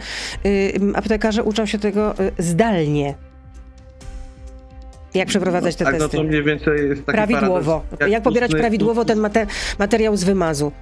[0.94, 3.29] aptekarze uczą się tego zdalnie.
[5.14, 6.16] Jak przeprowadzać te tak, testy?
[6.16, 7.82] No to mniej więcej jest taki Prawidłowo.
[8.00, 9.46] Jak, jak pobierać ustny, prawidłowo ten mater
[9.78, 10.72] materiał z wymazu?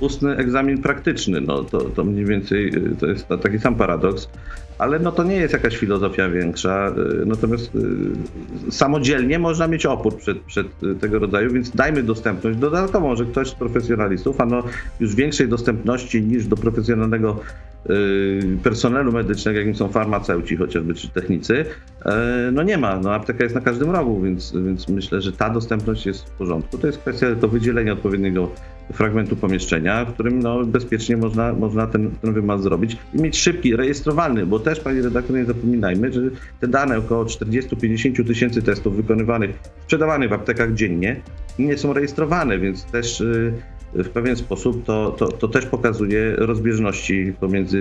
[0.00, 4.28] Ustny egzamin praktyczny, no to, to mniej więcej y, to jest taki sam paradoks,
[4.78, 10.16] ale no to nie jest jakaś filozofia większa, y, natomiast y, samodzielnie można mieć opór
[10.16, 10.66] przed, przed
[11.00, 14.62] tego rodzaju, więc dajmy dostępność dodatkową, że ktoś z profesjonalistów, a no
[15.00, 17.40] już większej dostępności niż do profesjonalnego
[18.62, 21.64] personelu medycznego, jakim są farmaceuci chociażby, czy technicy,
[22.04, 23.00] e, no nie ma.
[23.00, 26.78] No apteka jest na każdym rogu, więc, więc myślę, że ta dostępność jest w porządku.
[26.78, 28.50] To jest kwestia tylko wydzielenia odpowiedniego
[28.92, 33.76] fragmentu pomieszczenia, w którym no, bezpiecznie można, można ten, ten wymaz zrobić i mieć szybki,
[33.76, 36.20] rejestrowalny, bo też, panie redaktorze, nie zapominajmy, że
[36.60, 39.50] te dane, około 40-50 tysięcy testów wykonywanych,
[39.82, 41.20] sprzedawanych w aptekach dziennie,
[41.58, 43.52] nie są rejestrowane, więc też y,
[44.04, 47.78] w pewien sposób to, to, to też pokazuje rozbieżności pomiędzy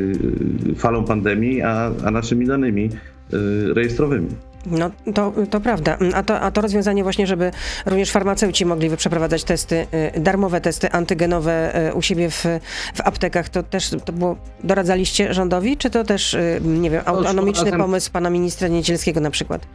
[0.71, 4.27] y, falą pandemii a, a naszymi danymi y, rejestrowymi.
[4.65, 5.97] No to, to prawda.
[6.13, 7.51] A to, a to rozwiązanie właśnie, żeby
[7.85, 12.45] również farmaceuci mogli przeprowadzać testy, y, darmowe testy antygenowe u siebie w,
[12.93, 18.11] w aptekach, to też to było, doradzaliście rządowi, czy to też, nie wiem, autonomiczny pomysł
[18.11, 19.67] pana ministra Niedzielskiego na przykład?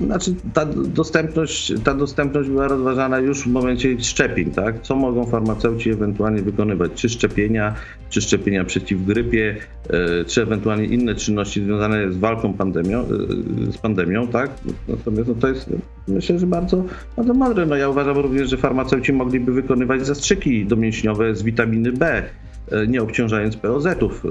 [0.00, 4.82] Znaczy, ta dostępność, ta dostępność była rozważana już w momencie szczepień, tak?
[4.82, 6.92] Co mogą farmaceuci ewentualnie wykonywać?
[6.94, 7.74] Czy szczepienia,
[8.10, 9.56] czy szczepienia przeciw grypie,
[9.90, 14.50] e, czy ewentualnie inne czynności związane z walką pandemią, e, z pandemią, tak?
[14.88, 15.70] Natomiast no, to jest,
[16.08, 16.84] myślę, że bardzo,
[17.16, 17.66] bardzo mądre.
[17.66, 22.22] No, ja uważam również, że farmaceuci mogliby wykonywać zastrzyki domięśniowe z witaminy B
[22.70, 24.24] e, nie obciążając POZ-ów,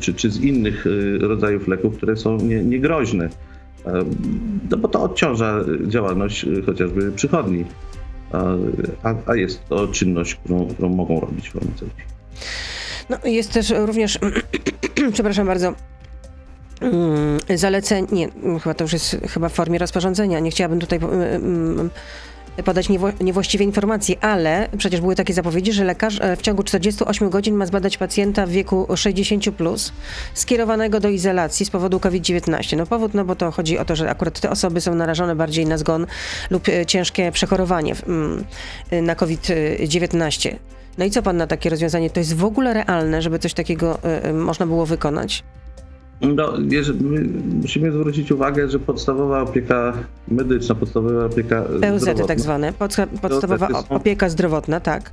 [0.00, 0.86] czy, czy z innych
[1.20, 3.28] rodzajów leków, które są nie, niegroźne.
[4.70, 7.64] No bo to odciąża działalność y, chociażby przychodni,
[9.02, 12.02] a, a jest to czynność, którą, którą mogą robić farmaceuci.
[13.10, 14.18] No jest też również,
[15.12, 15.74] przepraszam bardzo,
[16.80, 18.28] mm, zalecenie, nie,
[18.60, 21.90] chyba to już jest chyba w formie rozporządzenia, nie chciałabym tutaj mm,
[22.64, 27.30] podać niewła niewłaściwe informacje, ale przecież były takie zapowiedzi, że lekarz e, w ciągu 48
[27.30, 29.92] godzin ma zbadać pacjenta w wieku 60 plus
[30.34, 32.76] skierowanego do izolacji z powodu COVID-19.
[32.76, 35.66] No powód, no bo to chodzi o to, że akurat te osoby są narażone bardziej
[35.66, 36.06] na zgon
[36.50, 38.44] lub e, ciężkie przechorowanie mm,
[38.90, 40.56] e, na COVID-19.
[40.98, 42.10] No i co pan na takie rozwiązanie?
[42.10, 43.98] To jest w ogóle realne, żeby coś takiego
[44.32, 45.44] można było wykonać?
[46.20, 46.52] No,
[47.62, 49.92] musimy zwrócić uwagę, że podstawowa opieka
[50.28, 52.72] medyczna, podstawowa opieka PUZ zdrowotna, tak zwane,
[53.22, 55.12] podstawowa opieka zdrowotna, tak.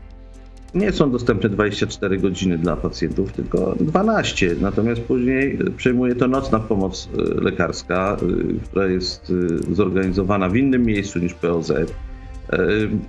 [0.75, 4.55] Nie są dostępne 24 godziny dla pacjentów, tylko 12.
[4.61, 9.33] Natomiast później przejmuje to nocna pomoc e, lekarska, e, która jest
[9.71, 11.73] e, zorganizowana w innym miejscu niż POZ.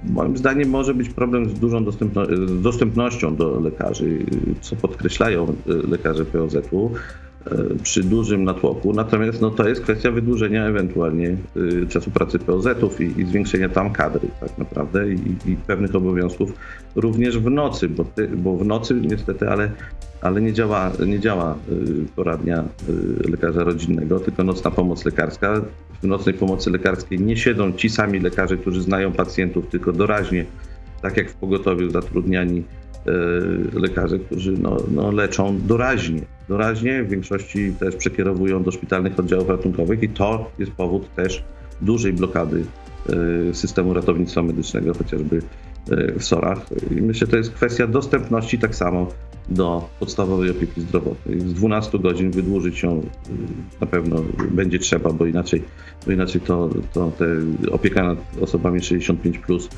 [0.04, 2.26] Moim zdaniem może być problem z dużą dostępno
[2.62, 4.18] dostępnością do lekarzy,
[4.60, 6.90] co podkreślają lekarze POZ-u.
[7.52, 8.92] E, przy dużym natłoku.
[8.92, 13.92] Natomiast no, to jest kwestia wydłużenia ewentualnie y, czasu pracy POZ-ów i, i, zwiększenia tam
[13.92, 16.52] kadry tak naprawdę i, i, pewnych obowiązków
[16.96, 19.70] również w nocy, bo, ty, bo w nocy niestety, ale,
[20.20, 22.64] ale nie działa, nie działa y, poradnia
[23.30, 25.60] lekarza rodzinnego, tylko nocna pomoc lekarska.
[26.02, 30.44] W nocnej pomocy lekarskiej nie siedzą ci sami lekarze, którzy znają pacjentów, tylko doraźnie,
[31.02, 32.64] tak jak w pogotowiu zatrudniani
[33.06, 36.20] E, lekarze, którzy no, no, leczą doraźnie.
[36.48, 41.44] Doraźnie w większości też przekierowują do szpitalnych oddziałów ratunkowych i to jest powód też
[41.80, 42.64] dużej blokady
[43.08, 45.42] e, systemu ratownictwa medycznego, chociażby
[46.16, 46.58] w SOR-ach.
[46.90, 49.08] I myślę, że to jest kwestia dostępności tak samo
[49.48, 51.40] do podstawowej opieki zdrowotnej.
[51.40, 53.02] Z 12 godzin wydłużyć ją
[53.80, 54.16] na pewno
[54.50, 55.62] będzie trzeba, bo inaczej,
[56.06, 57.26] bo inaczej to, to te
[57.72, 59.68] opieka nad osobami 65 plus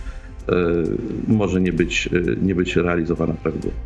[1.28, 3.76] może nie być, e, nie być realizowana prawidłowo.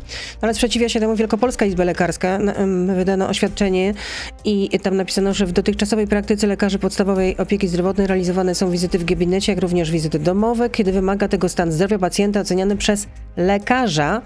[0.41, 2.39] Ale sprzeciwia się temu Wielkopolska Izba Lekarska.
[2.95, 3.93] Wydano oświadczenie
[4.45, 9.05] i tam napisano, że w dotychczasowej praktyce lekarzy podstawowej opieki zdrowotnej realizowane są wizyty w
[9.05, 14.21] gabinecie, jak również wizyty domowe, kiedy wymaga tego stan zdrowia pacjenta oceniany przez lekarza.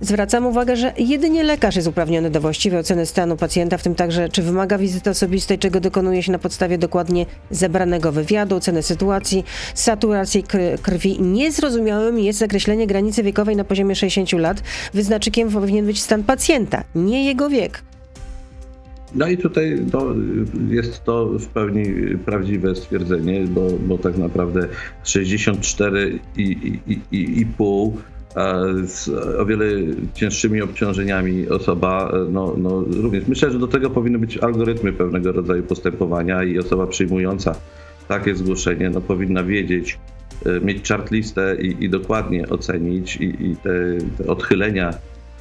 [0.00, 4.28] Zwracam uwagę, że jedynie lekarz jest uprawniony do właściwej oceny stanu pacjenta, w tym także
[4.28, 10.44] czy wymaga wizyty osobistej, czego dokonuje się na podstawie dokładnie zebranego wywiadu, oceny sytuacji, saturacji
[10.82, 11.22] krwi.
[11.60, 14.62] Niezrozumiałym jest zakreślenie granicy wiekowej na poziomie 60 lat.
[14.94, 17.82] Wyznaczykiem powinien być stan pacjenta, nie jego wiek.
[19.14, 19.78] No i tutaj
[20.68, 21.84] jest to w pełni
[22.24, 24.68] prawdziwe stwierdzenie, bo, bo tak naprawdę
[25.04, 27.96] 64,5 i, i, i, i pół
[28.84, 29.66] z o wiele
[30.14, 33.26] cięższymi obciążeniami osoba, no, no również.
[33.28, 37.54] Myślę, że do tego powinny być algorytmy pewnego rodzaju postępowania i osoba przyjmująca
[38.08, 40.19] takie zgłoszenie no, powinna wiedzieć, e,
[40.62, 43.70] mieć chartlistę i, i dokładnie ocenić i, i te,
[44.18, 44.90] te, odchylenia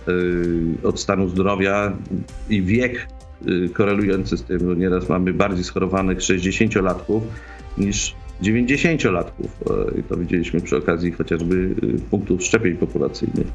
[0.08, 1.98] y, od stanu zdrowia
[2.50, 3.08] i wiek
[3.48, 4.60] y, korelujący z tym.
[4.62, 7.22] No, nieraz mamy bardziej schorowanych 60-latków
[7.78, 9.48] niż 90-latków.
[9.70, 13.48] E, I to widzieliśmy przy okazji chociażby y, punktów szczepień populacyjnych.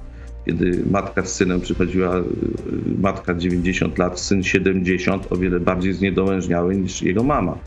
[0.47, 2.23] Kiedy matka z synem przychodziła, y,
[3.01, 7.59] matka 90 lat, syn 70, o wiele bardziej zniedołężniały niż jego mama.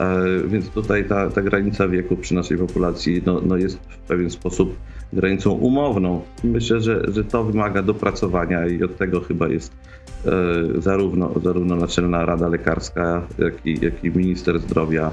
[0.00, 4.30] E, więc tutaj ta, ta granica wieku przy naszej populacji no, no jest w pewien
[4.30, 4.76] sposób
[5.12, 6.22] granicą umowną.
[6.44, 9.72] Myślę, że, że to wymaga dopracowania i od tego chyba jest
[10.26, 10.30] e,
[10.78, 15.10] zarówno, zarówno Naczelna Rada Lekarska, jak i, jak i minister zdrowia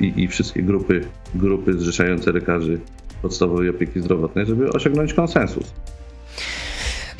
[0.00, 2.78] i, i wszystkie grupy, grupy zrzeszające lekarzy
[3.22, 5.74] podstawowej opieki zdrowotnej, żeby osiągnąć konsensus.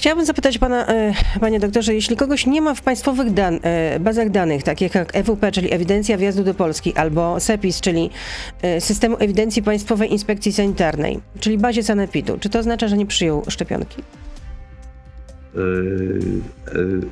[0.04, 4.30] Chciałabym zapytać pana, e, panie doktorze, jeśli kogoś nie ma w państwowych dan e, bazach
[4.30, 8.10] danych, takich jak EWP, czyli Ewidencja Wjazdu do Polski, albo SEPIS, czyli
[8.62, 13.42] e, Systemu Ewidencji Państwowej Inspekcji Sanitarnej, czyli bazie Sanepidu, czy to oznacza, że nie przyjął
[13.48, 14.02] szczepionki?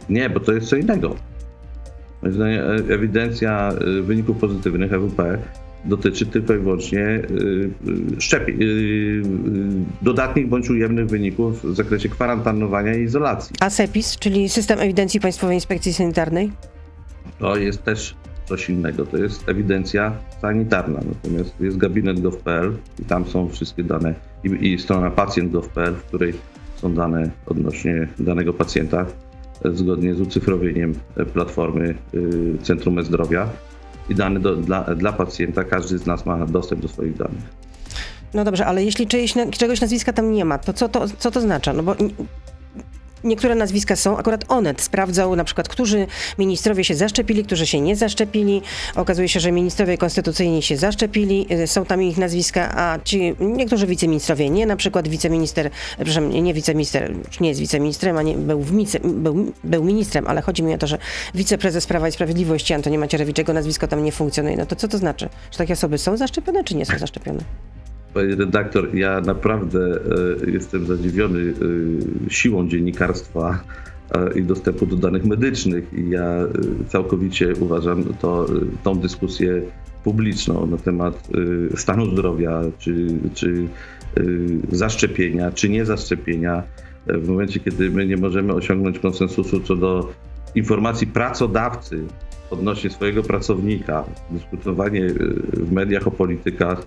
[0.09, 1.17] nie, bo to jest co innego.
[2.23, 5.39] Zdaniem e, ewidencja wyników pozytywnych EWP
[5.85, 7.23] dotyczy tylko i wyłącznie e,
[8.21, 8.59] szczepień,
[10.03, 13.57] dodatnich bądź ujemnych wyników w zakresie kwarantannowania i izolacji.
[13.61, 16.51] A SEPIS, czyli System Ewidencji Państwowej Inspekcji Sanitarnej?
[17.39, 18.15] To jest też
[18.45, 24.15] coś innego, to jest ewidencja sanitarna, natomiast jest gabinet gov.pl i tam są wszystkie dane
[24.45, 26.35] i, i strona pacjent.gov.pl, w której
[26.77, 29.07] są dane odnośnie danego pacjenta
[29.65, 30.95] zgodnie z ucyfrowieniem
[31.33, 33.49] platformy y, Centrum E-Zdrowia
[34.09, 35.65] i dane do, dla, dla pacjenta.
[35.65, 37.63] Każdy z nas ma dostęp do swoich danych.
[38.35, 41.39] No dobrze, ale jeśli czyjeś, czegoś nazwiska tam nie ma, to co to, co to
[41.41, 41.73] oznacza?
[41.73, 41.97] No bo
[43.25, 46.07] niektóre nazwiska są, akurat Onet sprawdzał na przykład, którzy
[46.39, 48.63] ministrowie się zaszczepili, którzy się nie zaszczepili.
[48.97, 53.87] Okazuje się, że ministrowie konstytucyjni się zaszczepili, y, są tam ich nazwiska, a ci niektórzy
[53.87, 59.01] wiceministrowie nie, na przykład wiceminister, przepraszam, nie wiceminister, nie jest wiceministrem, a nie, był, wice,
[59.01, 60.99] był, był ministrem, ale chodzi mi o to, że
[61.35, 64.57] wiceprezes Prawa i Sprawiedliwości Antoni Macierewicz, jego nazwisko tam nie funkcjonuje.
[64.57, 65.29] No to co to znaczy?
[65.51, 67.41] Że takie osoby są zaszczepione, czy nie są zaszczepione?
[68.15, 69.81] Panie redaktor, ja naprawdę
[70.47, 73.63] e, jestem zadziwiony e, siłą dziennikarstwa
[74.15, 75.93] e, i dostępu do danych medycznych.
[75.93, 76.37] I ja
[76.89, 78.47] całkowicie uważam to,
[78.85, 79.63] tą dyskusję
[80.05, 81.29] publiczną na temat
[81.77, 83.69] stanu zdrowia, czy, czy
[84.73, 86.63] zaszczepienia, czy nie zaszczepienia,
[87.07, 90.13] w momencie, kiedy my nie możemy osiągnąć konsensusu co do
[90.55, 92.05] informacji pracodawcy
[92.51, 95.09] odnośnie swojego pracownika, dyskutowanie
[95.53, 96.87] w mediach o politykach,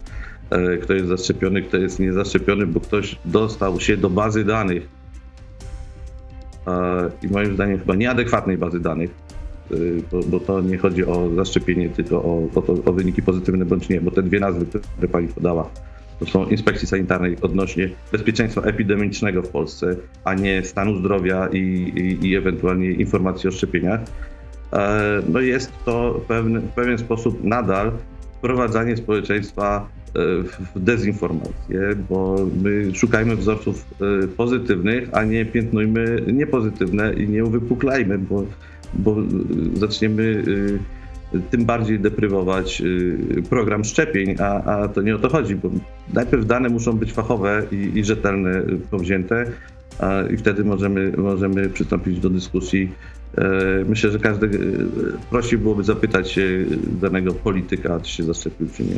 [0.84, 4.88] kto jest zaszczepiony, kto jest niezaszczepiony, bo ktoś dostał się do bazy danych
[6.68, 9.12] e, i moim zdaniem chyba nieadekwatnej bazy danych,
[9.72, 9.76] e,
[10.12, 14.02] bo, bo to nie chodzi o zaszczepienie, tylko o, o, o, wyniki pozytywne bądź nie,
[14.02, 15.70] bo te dwie nazwy, które pani podała,
[16.20, 22.28] to są inspekcji sanitarnej odnośnie bezpieczeństwa epidemicznego w Polsce, a nie stanu zdrowia i, i,
[22.28, 24.00] i ewentualnie informacji o szczepieniach.
[25.30, 27.92] No jest to pewne, w pewien sposób nadal
[28.38, 29.88] wprowadzanie społeczeństwa
[30.76, 33.86] dezinformację, bo my szukajmy wzorców
[34.24, 38.46] e, pozytywnych, a nie piętnujmy niepozytywne i nie uwypuklajmy, bo,
[38.94, 39.16] bo
[39.74, 40.44] zaczniemy
[41.34, 45.70] e, tym bardziej deprywować e, program szczepień, a, a to nie o to chodzi, bo
[46.14, 49.46] najpierw dane muszą być fachowe i, i rzetelne, powzięte,
[50.34, 52.92] i wtedy możemy, możemy przystąpić do dyskusji
[53.86, 54.50] Myślę, że każdy
[55.30, 56.66] prosi byłoby zapytać się
[57.02, 58.96] danego polityka, czy się zaszczepił, czy nie.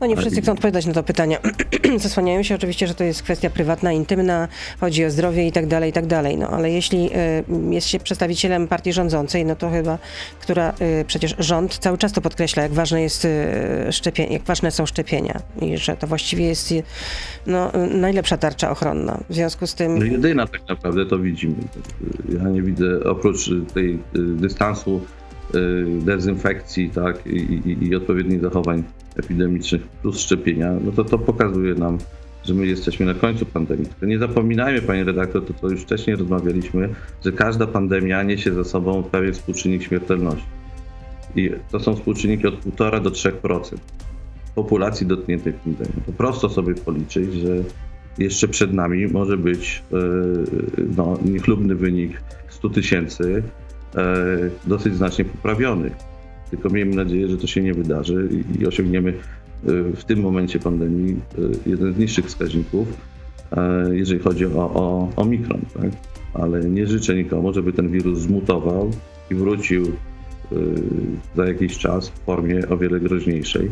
[0.00, 1.38] No nie wszyscy chcą odpowiadać na to pytania.
[1.96, 4.48] Zasłaniają się oczywiście, że to jest kwestia prywatna, intymna,
[4.80, 6.38] chodzi o zdrowie i tak dalej, i tak dalej.
[6.38, 7.10] No ale jeśli
[7.70, 9.98] jest się przedstawicielem partii rządzącej, no to chyba,
[10.40, 10.72] która
[11.06, 13.26] przecież rząd cały czas to podkreśla, jak ważne jest
[13.90, 16.74] szczepienie, jak ważne są szczepienia i że to właściwie jest
[17.46, 19.20] no, najlepsza tarcza ochronna.
[19.30, 19.98] W związku z tym...
[19.98, 21.54] No jedyna tak naprawdę to widzimy.
[22.38, 25.00] Ja nie widzę, oprócz tej y, dystansu,
[25.54, 28.82] y, dezynfekcji tak, i, i, i odpowiednich zachowań
[29.16, 31.98] epidemicznych plus szczepienia, no to to pokazuje nam,
[32.44, 33.86] że my jesteśmy na końcu pandemii.
[34.02, 36.88] Nie zapominajmy, panie redaktor, to co już wcześniej rozmawialiśmy,
[37.24, 40.46] że każda pandemia niesie za sobą pewien współczynnik śmiertelności.
[41.36, 43.76] I to są współczynniki od 1,5 do 3%
[44.54, 45.92] populacji dotkniętej pandemią.
[46.06, 47.56] To prosto sobie policzyć, że
[48.18, 49.96] jeszcze przed nami może być e,
[50.96, 53.59] no, niechlubny wynik 100 tysięcy, e,
[54.66, 55.90] dosyć znacznie poprawiony.
[56.50, 58.28] Tylko miejmy nadzieję, że to się nie wydarzy
[58.60, 59.16] i osiągniemy e,
[59.96, 61.16] w tym momencie pandemii
[61.66, 62.88] jeden z niższych wskaźników,
[63.92, 65.60] jeżeli chodzi o, o omikron.
[65.74, 65.90] Tak?
[66.34, 68.90] Ale nie życzę nikomu, żeby ten wirus zmutował
[69.30, 69.92] i wrócił
[71.36, 73.70] za jakiś czas w formie o wiele groźniejszej,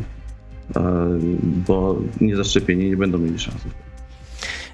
[1.67, 3.69] bo niezaszczepieni nie będą mieli szansy.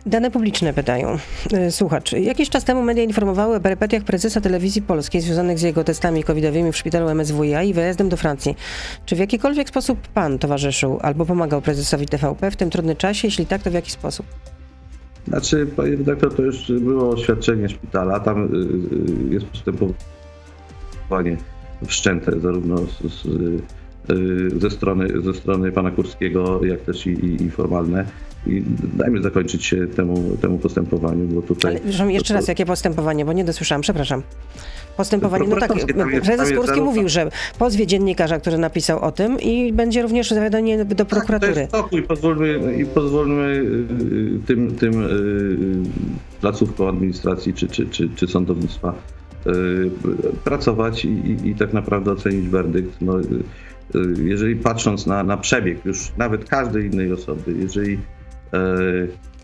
[0.06, 1.18] Dane publiczne pytają.
[1.52, 5.84] E, słuchacz, jakiś czas temu media informowały o perypetiach prezesa telewizji polskiej związanych z jego
[5.84, 8.56] testami covidowymi w szpitalu MSWiA i wyjazdem do Francji.
[9.06, 13.28] Czy w jakikolwiek sposób pan towarzyszył albo pomagał prezesowi TVP w tym trudnym czasie?
[13.28, 14.26] Jeśli tak, to w jaki sposób?
[15.28, 18.20] Znaczy, panie redaktor, to już było oświadczenie szpitala.
[18.20, 18.48] Tam y,
[19.30, 21.36] y, jest postępowanie
[21.86, 23.83] wszczęte zarówno z, z Y,
[24.56, 28.04] ze strony, ze strony pana Kurskiego, jak też i, i, i formalne.
[28.46, 28.62] I
[28.94, 31.80] dajmy zakończyć się temu, temu postępowaniu, bo tutaj...
[31.96, 34.22] Ale jeszcze raz, jakie postępowanie, bo nie dosłyszałam, przepraszam.
[34.96, 35.72] Postępowanie, no tak,
[36.22, 41.04] prezes Kurski mówił, że pozwie dziennikarza, który napisał o tym i będzie również zawiadomienie do
[41.04, 41.54] prokuratury.
[41.54, 43.64] Tak, to jest spokój, pozwólmy, i pozwólmy
[44.42, 48.94] y, tym, tym y, placówkom administracji czy, czy, czy, czy sądownictwa
[50.44, 53.00] pracować i, i, i tak naprawdę ocenić werdykt.
[53.00, 53.24] No, Y,
[54.24, 57.98] jeżeli patrząc na, na przebieg już nawet każdej innej osoby, jeżeli
[58.52, 58.68] e,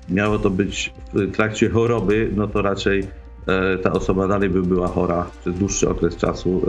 [0.08, 3.06] miało to być w trakcie choroby, no to raczej
[3.46, 6.62] e, ta osoba dalej by była chora przez dłuższy okres czasu,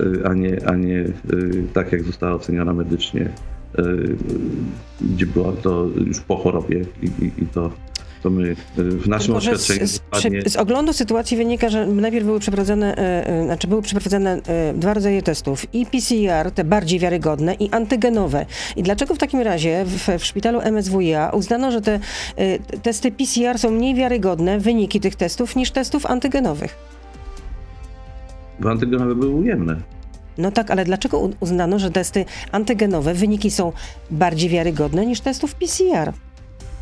[0.00, 1.04] e, a nie, a nie
[1.72, 3.28] tak jak została oceniona medycznie,
[5.00, 7.70] gdzie była to już po chorobie i, i, i to
[8.24, 10.42] to my e, w naszym Tylko, oświadczeniu z, dokładnie...
[10.50, 14.40] z oglądu sytuacji wynika, że najpierw były przeprowadzone, e, e, znaczy były przeprowadzone
[14.74, 15.74] dwa rodzaje testów.
[15.74, 18.46] I PCR, te bardziej wiarygodne, i antygenowe.
[18.76, 22.00] I dlaczego w takim razie w, w szpitalu MSWiA uznano, że te
[22.82, 26.76] testy PCR są mniej wiarygodne, wyniki tych testów, niż testów antygenowych?
[28.60, 29.76] Bo antygenowe były ujemne.
[30.38, 33.72] No tak, ale dlaczego uznano, że testy antygenowe, wyniki są
[34.10, 36.12] bardziej wiarygodne niż testów PCR?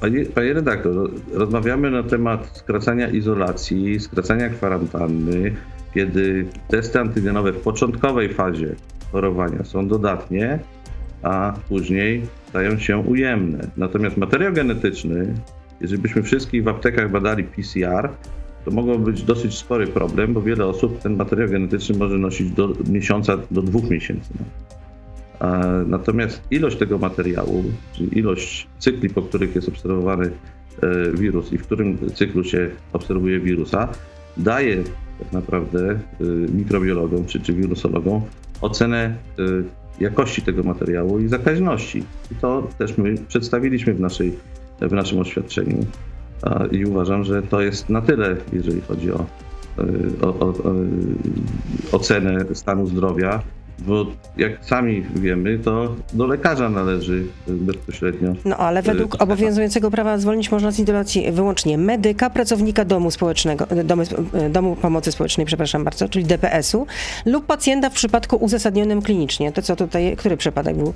[0.02, 5.54] Panie, panie redaktor, rozmawiamy na temat skracania izolacji, skracania kwarantanny,
[5.94, 8.74] kiedy testy antygenowe w początkowej fazie
[9.12, 10.58] chorowania są dodatnie,
[11.22, 13.70] a później stają się ujemne.
[13.76, 15.34] Natomiast materiał genetyczny,
[15.80, 18.08] jeżeli byśmy wszystkich w aptekach badali PCR,
[18.64, 22.72] to mogłoby być dosyć spory problem, bo wiele osób ten materiał genetyczny może nosić do
[22.90, 24.34] miesiąca, do dwóch miesięcy.
[25.86, 30.30] Natomiast ilość tego materiału, czyli ilość cykli, po których jest obserwowany
[30.82, 33.88] e, wirus i w którym cyklu się obserwuje wirusa,
[34.36, 34.84] daje
[35.18, 35.98] tak naprawdę e,
[36.54, 38.22] mikrobiologom czy, czy wirusologom
[38.60, 39.42] ocenę e,
[40.00, 42.04] jakości tego materiału i zakaźności.
[42.32, 44.38] I to też my przedstawiliśmy w, naszej,
[44.80, 45.86] w naszym oświadczeniu.
[46.70, 49.26] I uważam, że to jest na tyle, jeżeli chodzi o,
[50.22, 50.54] o, o, o
[51.92, 53.42] ocenę stanu zdrowia
[53.86, 58.34] bo jak sami wiemy, to do lekarza należy bezpośrednio.
[58.44, 63.84] No ale według obowiązującego prawa zwolnić można z izolacji wyłącznie medyka, pracownika domu społecznego, e,
[63.84, 66.86] domu, e, domu pomocy społecznej, przepraszam bardzo, czyli DPS-u,
[67.26, 69.52] lub pacjenta w przypadku uzasadnionym klinicznie.
[69.52, 70.94] To co tutaj, który przypadek był?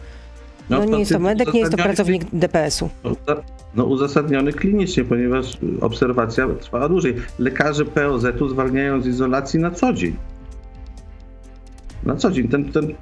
[0.71, 2.89] No, no nie jest to medyk, nie jest to pracownik DPS-u.
[3.75, 7.15] No uzasadniony klinicznie, ponieważ obserwacja trwała dłużej.
[7.39, 10.17] Lekarze POZ-u zwalniają z izolacji na co dzień
[12.07, 12.49] na co dzień.
[12.49, 12.95] Ten, ten,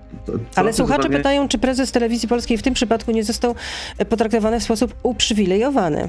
[0.56, 3.54] Ale słuchacze pytają, czy prezes telewizji polskiej w tym przypadku nie został
[3.98, 6.08] e, potraktowany w sposób uprzywilejowany.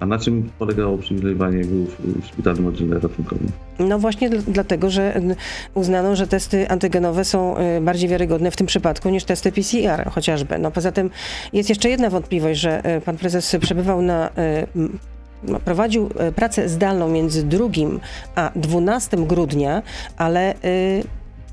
[0.00, 1.86] A na czym polegało uprzywilejowanie w,
[2.22, 3.48] w szpitalnym oddziale ratunkowym?
[3.78, 5.20] No właśnie dlatego, że
[5.74, 10.58] uznano, że testy antygenowe są e, bardziej wiarygodne w tym przypadku niż testy PCR chociażby.
[10.58, 11.10] No poza tym
[11.52, 14.30] jest jeszcze jedna wątpliwość, że e, pan prezes przebywał na
[15.44, 17.68] no, prowadził pracę zdalną między 2
[18.34, 19.82] a 12 grudnia,
[20.16, 20.54] ale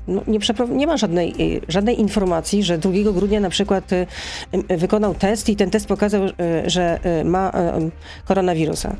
[0.08, 0.38] no, nie,
[0.70, 4.06] nie, ma żadnej, y, żadnej informacji, że 2 grudnia na przykład y,
[4.78, 6.22] wykonał test i ten test pokazał,
[6.66, 7.52] że ma
[8.24, 8.96] koronawirusa.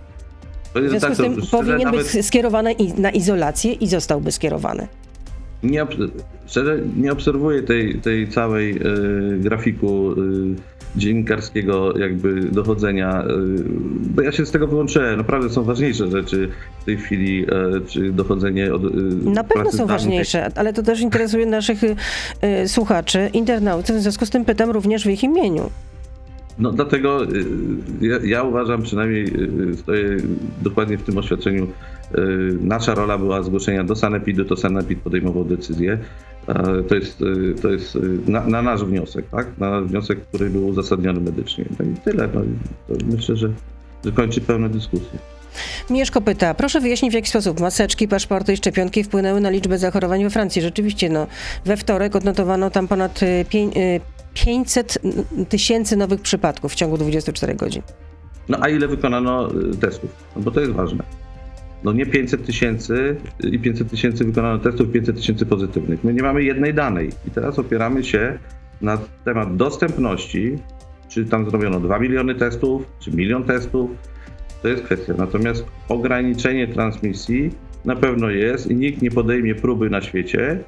[0.74, 4.88] W związku z tym powinien być skierowany na izolację i zostałby skierowany.
[5.62, 5.86] Nie,
[6.46, 10.16] szczerze nie obserwuję tej, tej całej y, grafiku y,
[10.96, 13.26] dziennikarskiego jakby dochodzenia, y,
[14.14, 15.16] bo ja się z tego wyłączyłem.
[15.16, 16.48] Naprawdę są ważniejsze rzeczy
[16.80, 17.46] w tej chwili,
[17.86, 18.82] czy dochodzenie od
[19.24, 21.80] Na pewno są ważniejsze, ale to też interesuje naszych
[22.66, 25.70] słuchaczy, internautów, w związku z tym pytam również w ich imieniu.
[26.58, 27.20] No dlatego
[28.00, 29.32] ja, ja, uważam, przynajmniej
[29.76, 30.16] stoję
[30.62, 31.66] dokładnie w tym oświadczeniu,
[32.60, 35.98] nasza rola była zgłoszenia do Sanepidu, to Sanepid podejmował decyzję.
[36.88, 37.18] To jest,
[37.62, 39.58] to jest na, na, nasz wniosek, tak?
[39.58, 41.64] Na nasz wniosek, który był uzasadniony medycznie.
[41.78, 42.28] No i tyle.
[42.34, 42.40] No,
[43.06, 43.50] myślę, że,
[44.04, 45.18] że kończy pełną dyskusję.
[45.90, 50.24] Mieszko pyta, proszę wyjaśnić w jaki sposób maseczki, paszporty i szczepionki wpłynęły na liczbę zachorowań
[50.24, 50.62] we Francji.
[50.62, 51.26] Rzeczywiście, no,
[51.64, 53.20] we wtorek odnotowano tam ponad
[54.34, 57.82] 500 y, tysięcy nowych przypadków w ciągu 24 godzin.
[58.48, 59.48] No a ile wykonano
[59.80, 60.10] testów?
[60.36, 61.21] No bo to jest ważne
[61.84, 66.04] no nie 500 tysięcy i 500 tysięcy wykonano testów, 500 tysięcy pozytywnych.
[66.04, 68.38] My nie mamy jednej danej i teraz opieramy się
[68.80, 70.58] na temat dostępności,
[71.08, 73.90] czy tam zrobiono 2 miliony testów, czy milion testów,
[74.62, 75.14] to jest kwestia.
[75.18, 77.50] Natomiast ograniczenie transmisji
[77.84, 80.58] na pewno jest i nikt nie podejmie próby na świecie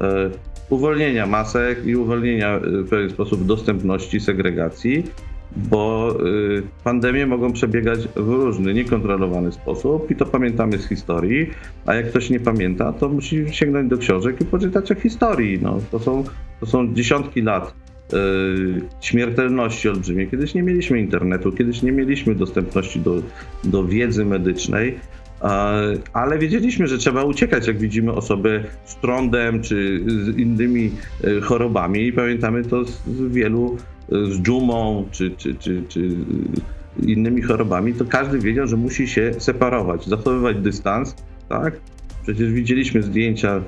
[0.00, 0.30] e,
[0.70, 5.04] uwolnienia masek i uwolnienia e, w pewien sposób dostępności, segregacji,
[5.56, 11.50] bo y, pandemie mogą przebiegać w różny, niekontrolowany sposób i to pamiętamy z historii,
[11.86, 15.58] a jak ktoś nie pamięta, to musi sięgnąć do książek i poczytać o historii.
[15.62, 16.24] No, to, są,
[16.60, 17.74] to są dziesiątki lat
[18.12, 18.16] y,
[19.00, 20.28] śmiertelności olbrzymiej.
[20.28, 23.22] Kiedyś nie mieliśmy internetu, kiedyś nie mieliśmy dostępności do,
[23.64, 24.98] do wiedzy medycznej,
[26.12, 30.92] ale wiedzieliśmy, że trzeba uciekać, jak widzimy osoby z trądem czy z innymi
[31.24, 33.76] y, chorobami i pamiętamy to z wielu
[34.10, 36.16] z dżumą czy, czy, czy, czy
[37.02, 41.14] innymi chorobami, to każdy wiedział, że musi się separować, zachowywać dystans,
[41.48, 41.80] tak?
[42.22, 43.60] Przecież widzieliśmy zdjęcia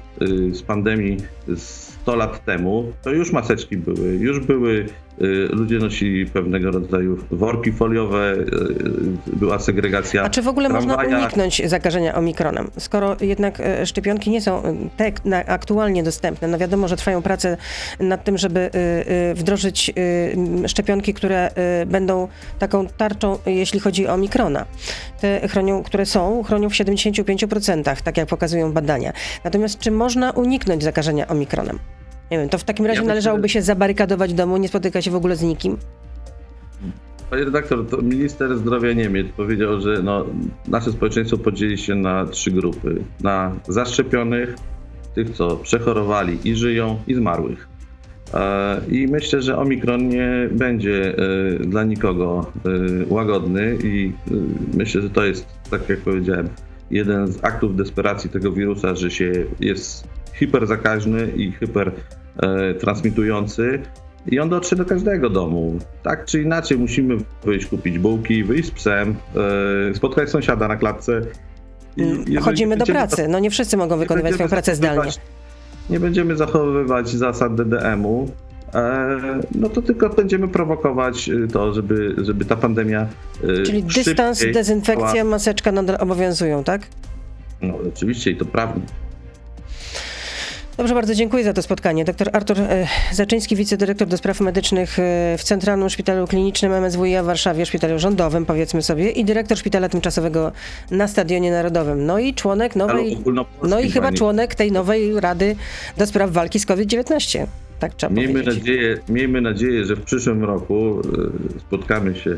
[0.52, 1.16] z pandemii
[1.56, 4.86] 100 lat temu, to już maseczki były, już były
[5.20, 8.40] Y, ludzie nosili pewnego rodzaju worki foliowe, y,
[9.32, 10.22] y, była segregacja.
[10.22, 12.70] A czy w ogóle można uniknąć zakażenia omikronem?
[12.78, 14.62] Skoro jednak e, szczepionki nie są
[14.96, 15.12] te
[15.46, 17.56] aktualnie dostępne, no wiadomo, że trwają prace
[18.00, 18.70] nad tym, żeby
[19.34, 19.92] wdrożyć
[20.66, 21.50] szczepionki, które
[21.86, 24.64] będą taką tarczą, jeśli chodzi o omikrona.
[25.20, 29.12] Te chronią, które są, chronią w 75%, tak jak pokazują badania.
[29.44, 31.78] Natomiast czy można uniknąć zakażenia omikronem?
[32.30, 35.10] Nie wiem, to w takim razie ja należałoby się zabarykadować w domu, nie spotyka się
[35.10, 35.76] w ogóle z nikim?
[37.30, 40.26] Panie redaktor, to minister zdrowia Niemiec powiedział, że no,
[40.68, 43.02] nasze społeczeństwo podzieli się na trzy grupy.
[43.20, 44.54] Na zaszczepionych,
[45.14, 47.68] tych, co przechorowali i żyją, i zmarłych.
[48.34, 54.12] E, I myślę, że Omikron nie będzie e, dla nikogo e, łagodny i
[54.74, 56.48] myślę, że to jest, tak jak powiedziałem,
[56.92, 61.92] jeden z aktów desperacji tego wirusa, że się jest hiperzakaźny i hyper
[62.42, 62.74] E,
[64.26, 65.78] i on dotrze do każdego domu.
[66.02, 69.14] Tak czy inaczej musimy wyjść kupić bułki, wyjść z psem,
[69.90, 71.20] e, spotkać sąsiada na klatce.
[72.26, 73.28] I Chodzimy do pracy.
[73.28, 75.10] No nie wszyscy mogą wykonywać swoją pracę zdalnie.
[75.90, 78.28] Nie będziemy zachowywać zasad DDM-u,
[79.54, 83.06] no to tylko będziemy prowokować to, żeby, żeby ta pandemia.
[83.66, 86.82] Czyli dystans, dezynfekcja, maseczka nadal obowiązują, tak?
[87.62, 88.80] No oczywiście i to prawda.
[90.76, 92.04] Dobrze, bardzo dziękuję za to spotkanie.
[92.04, 97.26] Dr Artur e, Zaczyński, wicedyrektor do spraw medycznych e, w Centralnym Szpitalu Klinicznym MSWiA w
[97.26, 100.52] Warszawie, szpitalu rządowym powiedzmy sobie i dyrektor Szpitala Tymczasowego
[100.90, 102.06] na Stadionie Narodowym.
[102.06, 103.18] No i członek nowej,
[103.62, 105.56] no i chyba członek tej nowej Rady
[105.96, 107.46] do spraw walki z COVID-19.
[107.82, 108.58] Tak trzeba miejmy powiedzieć.
[108.58, 112.36] Nadzieję, miejmy nadzieję, że w przyszłym roku e, spotkamy się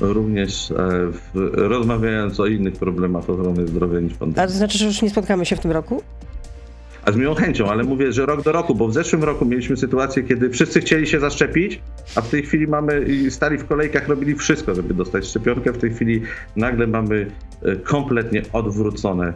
[0.00, 0.72] również
[1.12, 4.42] w, rozmawiając o innych problemach ochrony zdrowia niż pandemia.
[4.42, 6.02] A to znaczy, że już nie spotkamy się w tym roku?
[7.04, 9.76] a z miłą chęcią, ale mówię, że rok do roku, bo w zeszłym roku mieliśmy
[9.76, 11.80] sytuację, kiedy wszyscy chcieli się zaszczepić,
[12.16, 15.72] a w tej chwili mamy i stali w kolejkach, robili wszystko, żeby dostać szczepionkę.
[15.72, 16.22] W tej chwili
[16.56, 17.26] nagle mamy
[17.62, 19.32] e, kompletnie odwrócone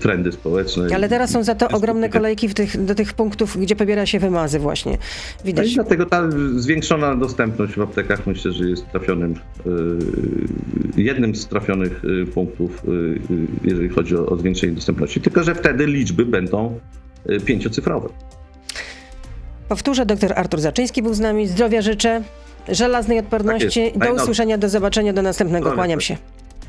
[0.00, 0.86] trendy społeczne.
[0.94, 4.58] Ale teraz są za to ogromne kolejki tych, do tych punktów, gdzie pobiera się wymazy
[4.58, 4.98] właśnie.
[5.44, 5.66] Widać.
[5.66, 9.34] No i dlatego ta zwiększona dostępność w aptekach myślę, że jest trafionym,
[10.96, 12.82] yy, jednym z trafionych yy, punktów,
[13.64, 15.20] jeżeli chodzi o, o zwiększenie dostępności.
[15.20, 16.80] Tylko, że wtedy liczby będą
[17.44, 18.08] pięciocyfrowe.
[19.68, 21.46] Powtórzę, dr Artur Zaczyński był z nami.
[21.46, 22.22] Zdrowia życzę
[22.68, 23.92] Żelaznej odporności.
[23.92, 25.72] Tak do usłyszenia, do zobaczenia, do następnego.
[25.72, 26.16] Kłaniam się.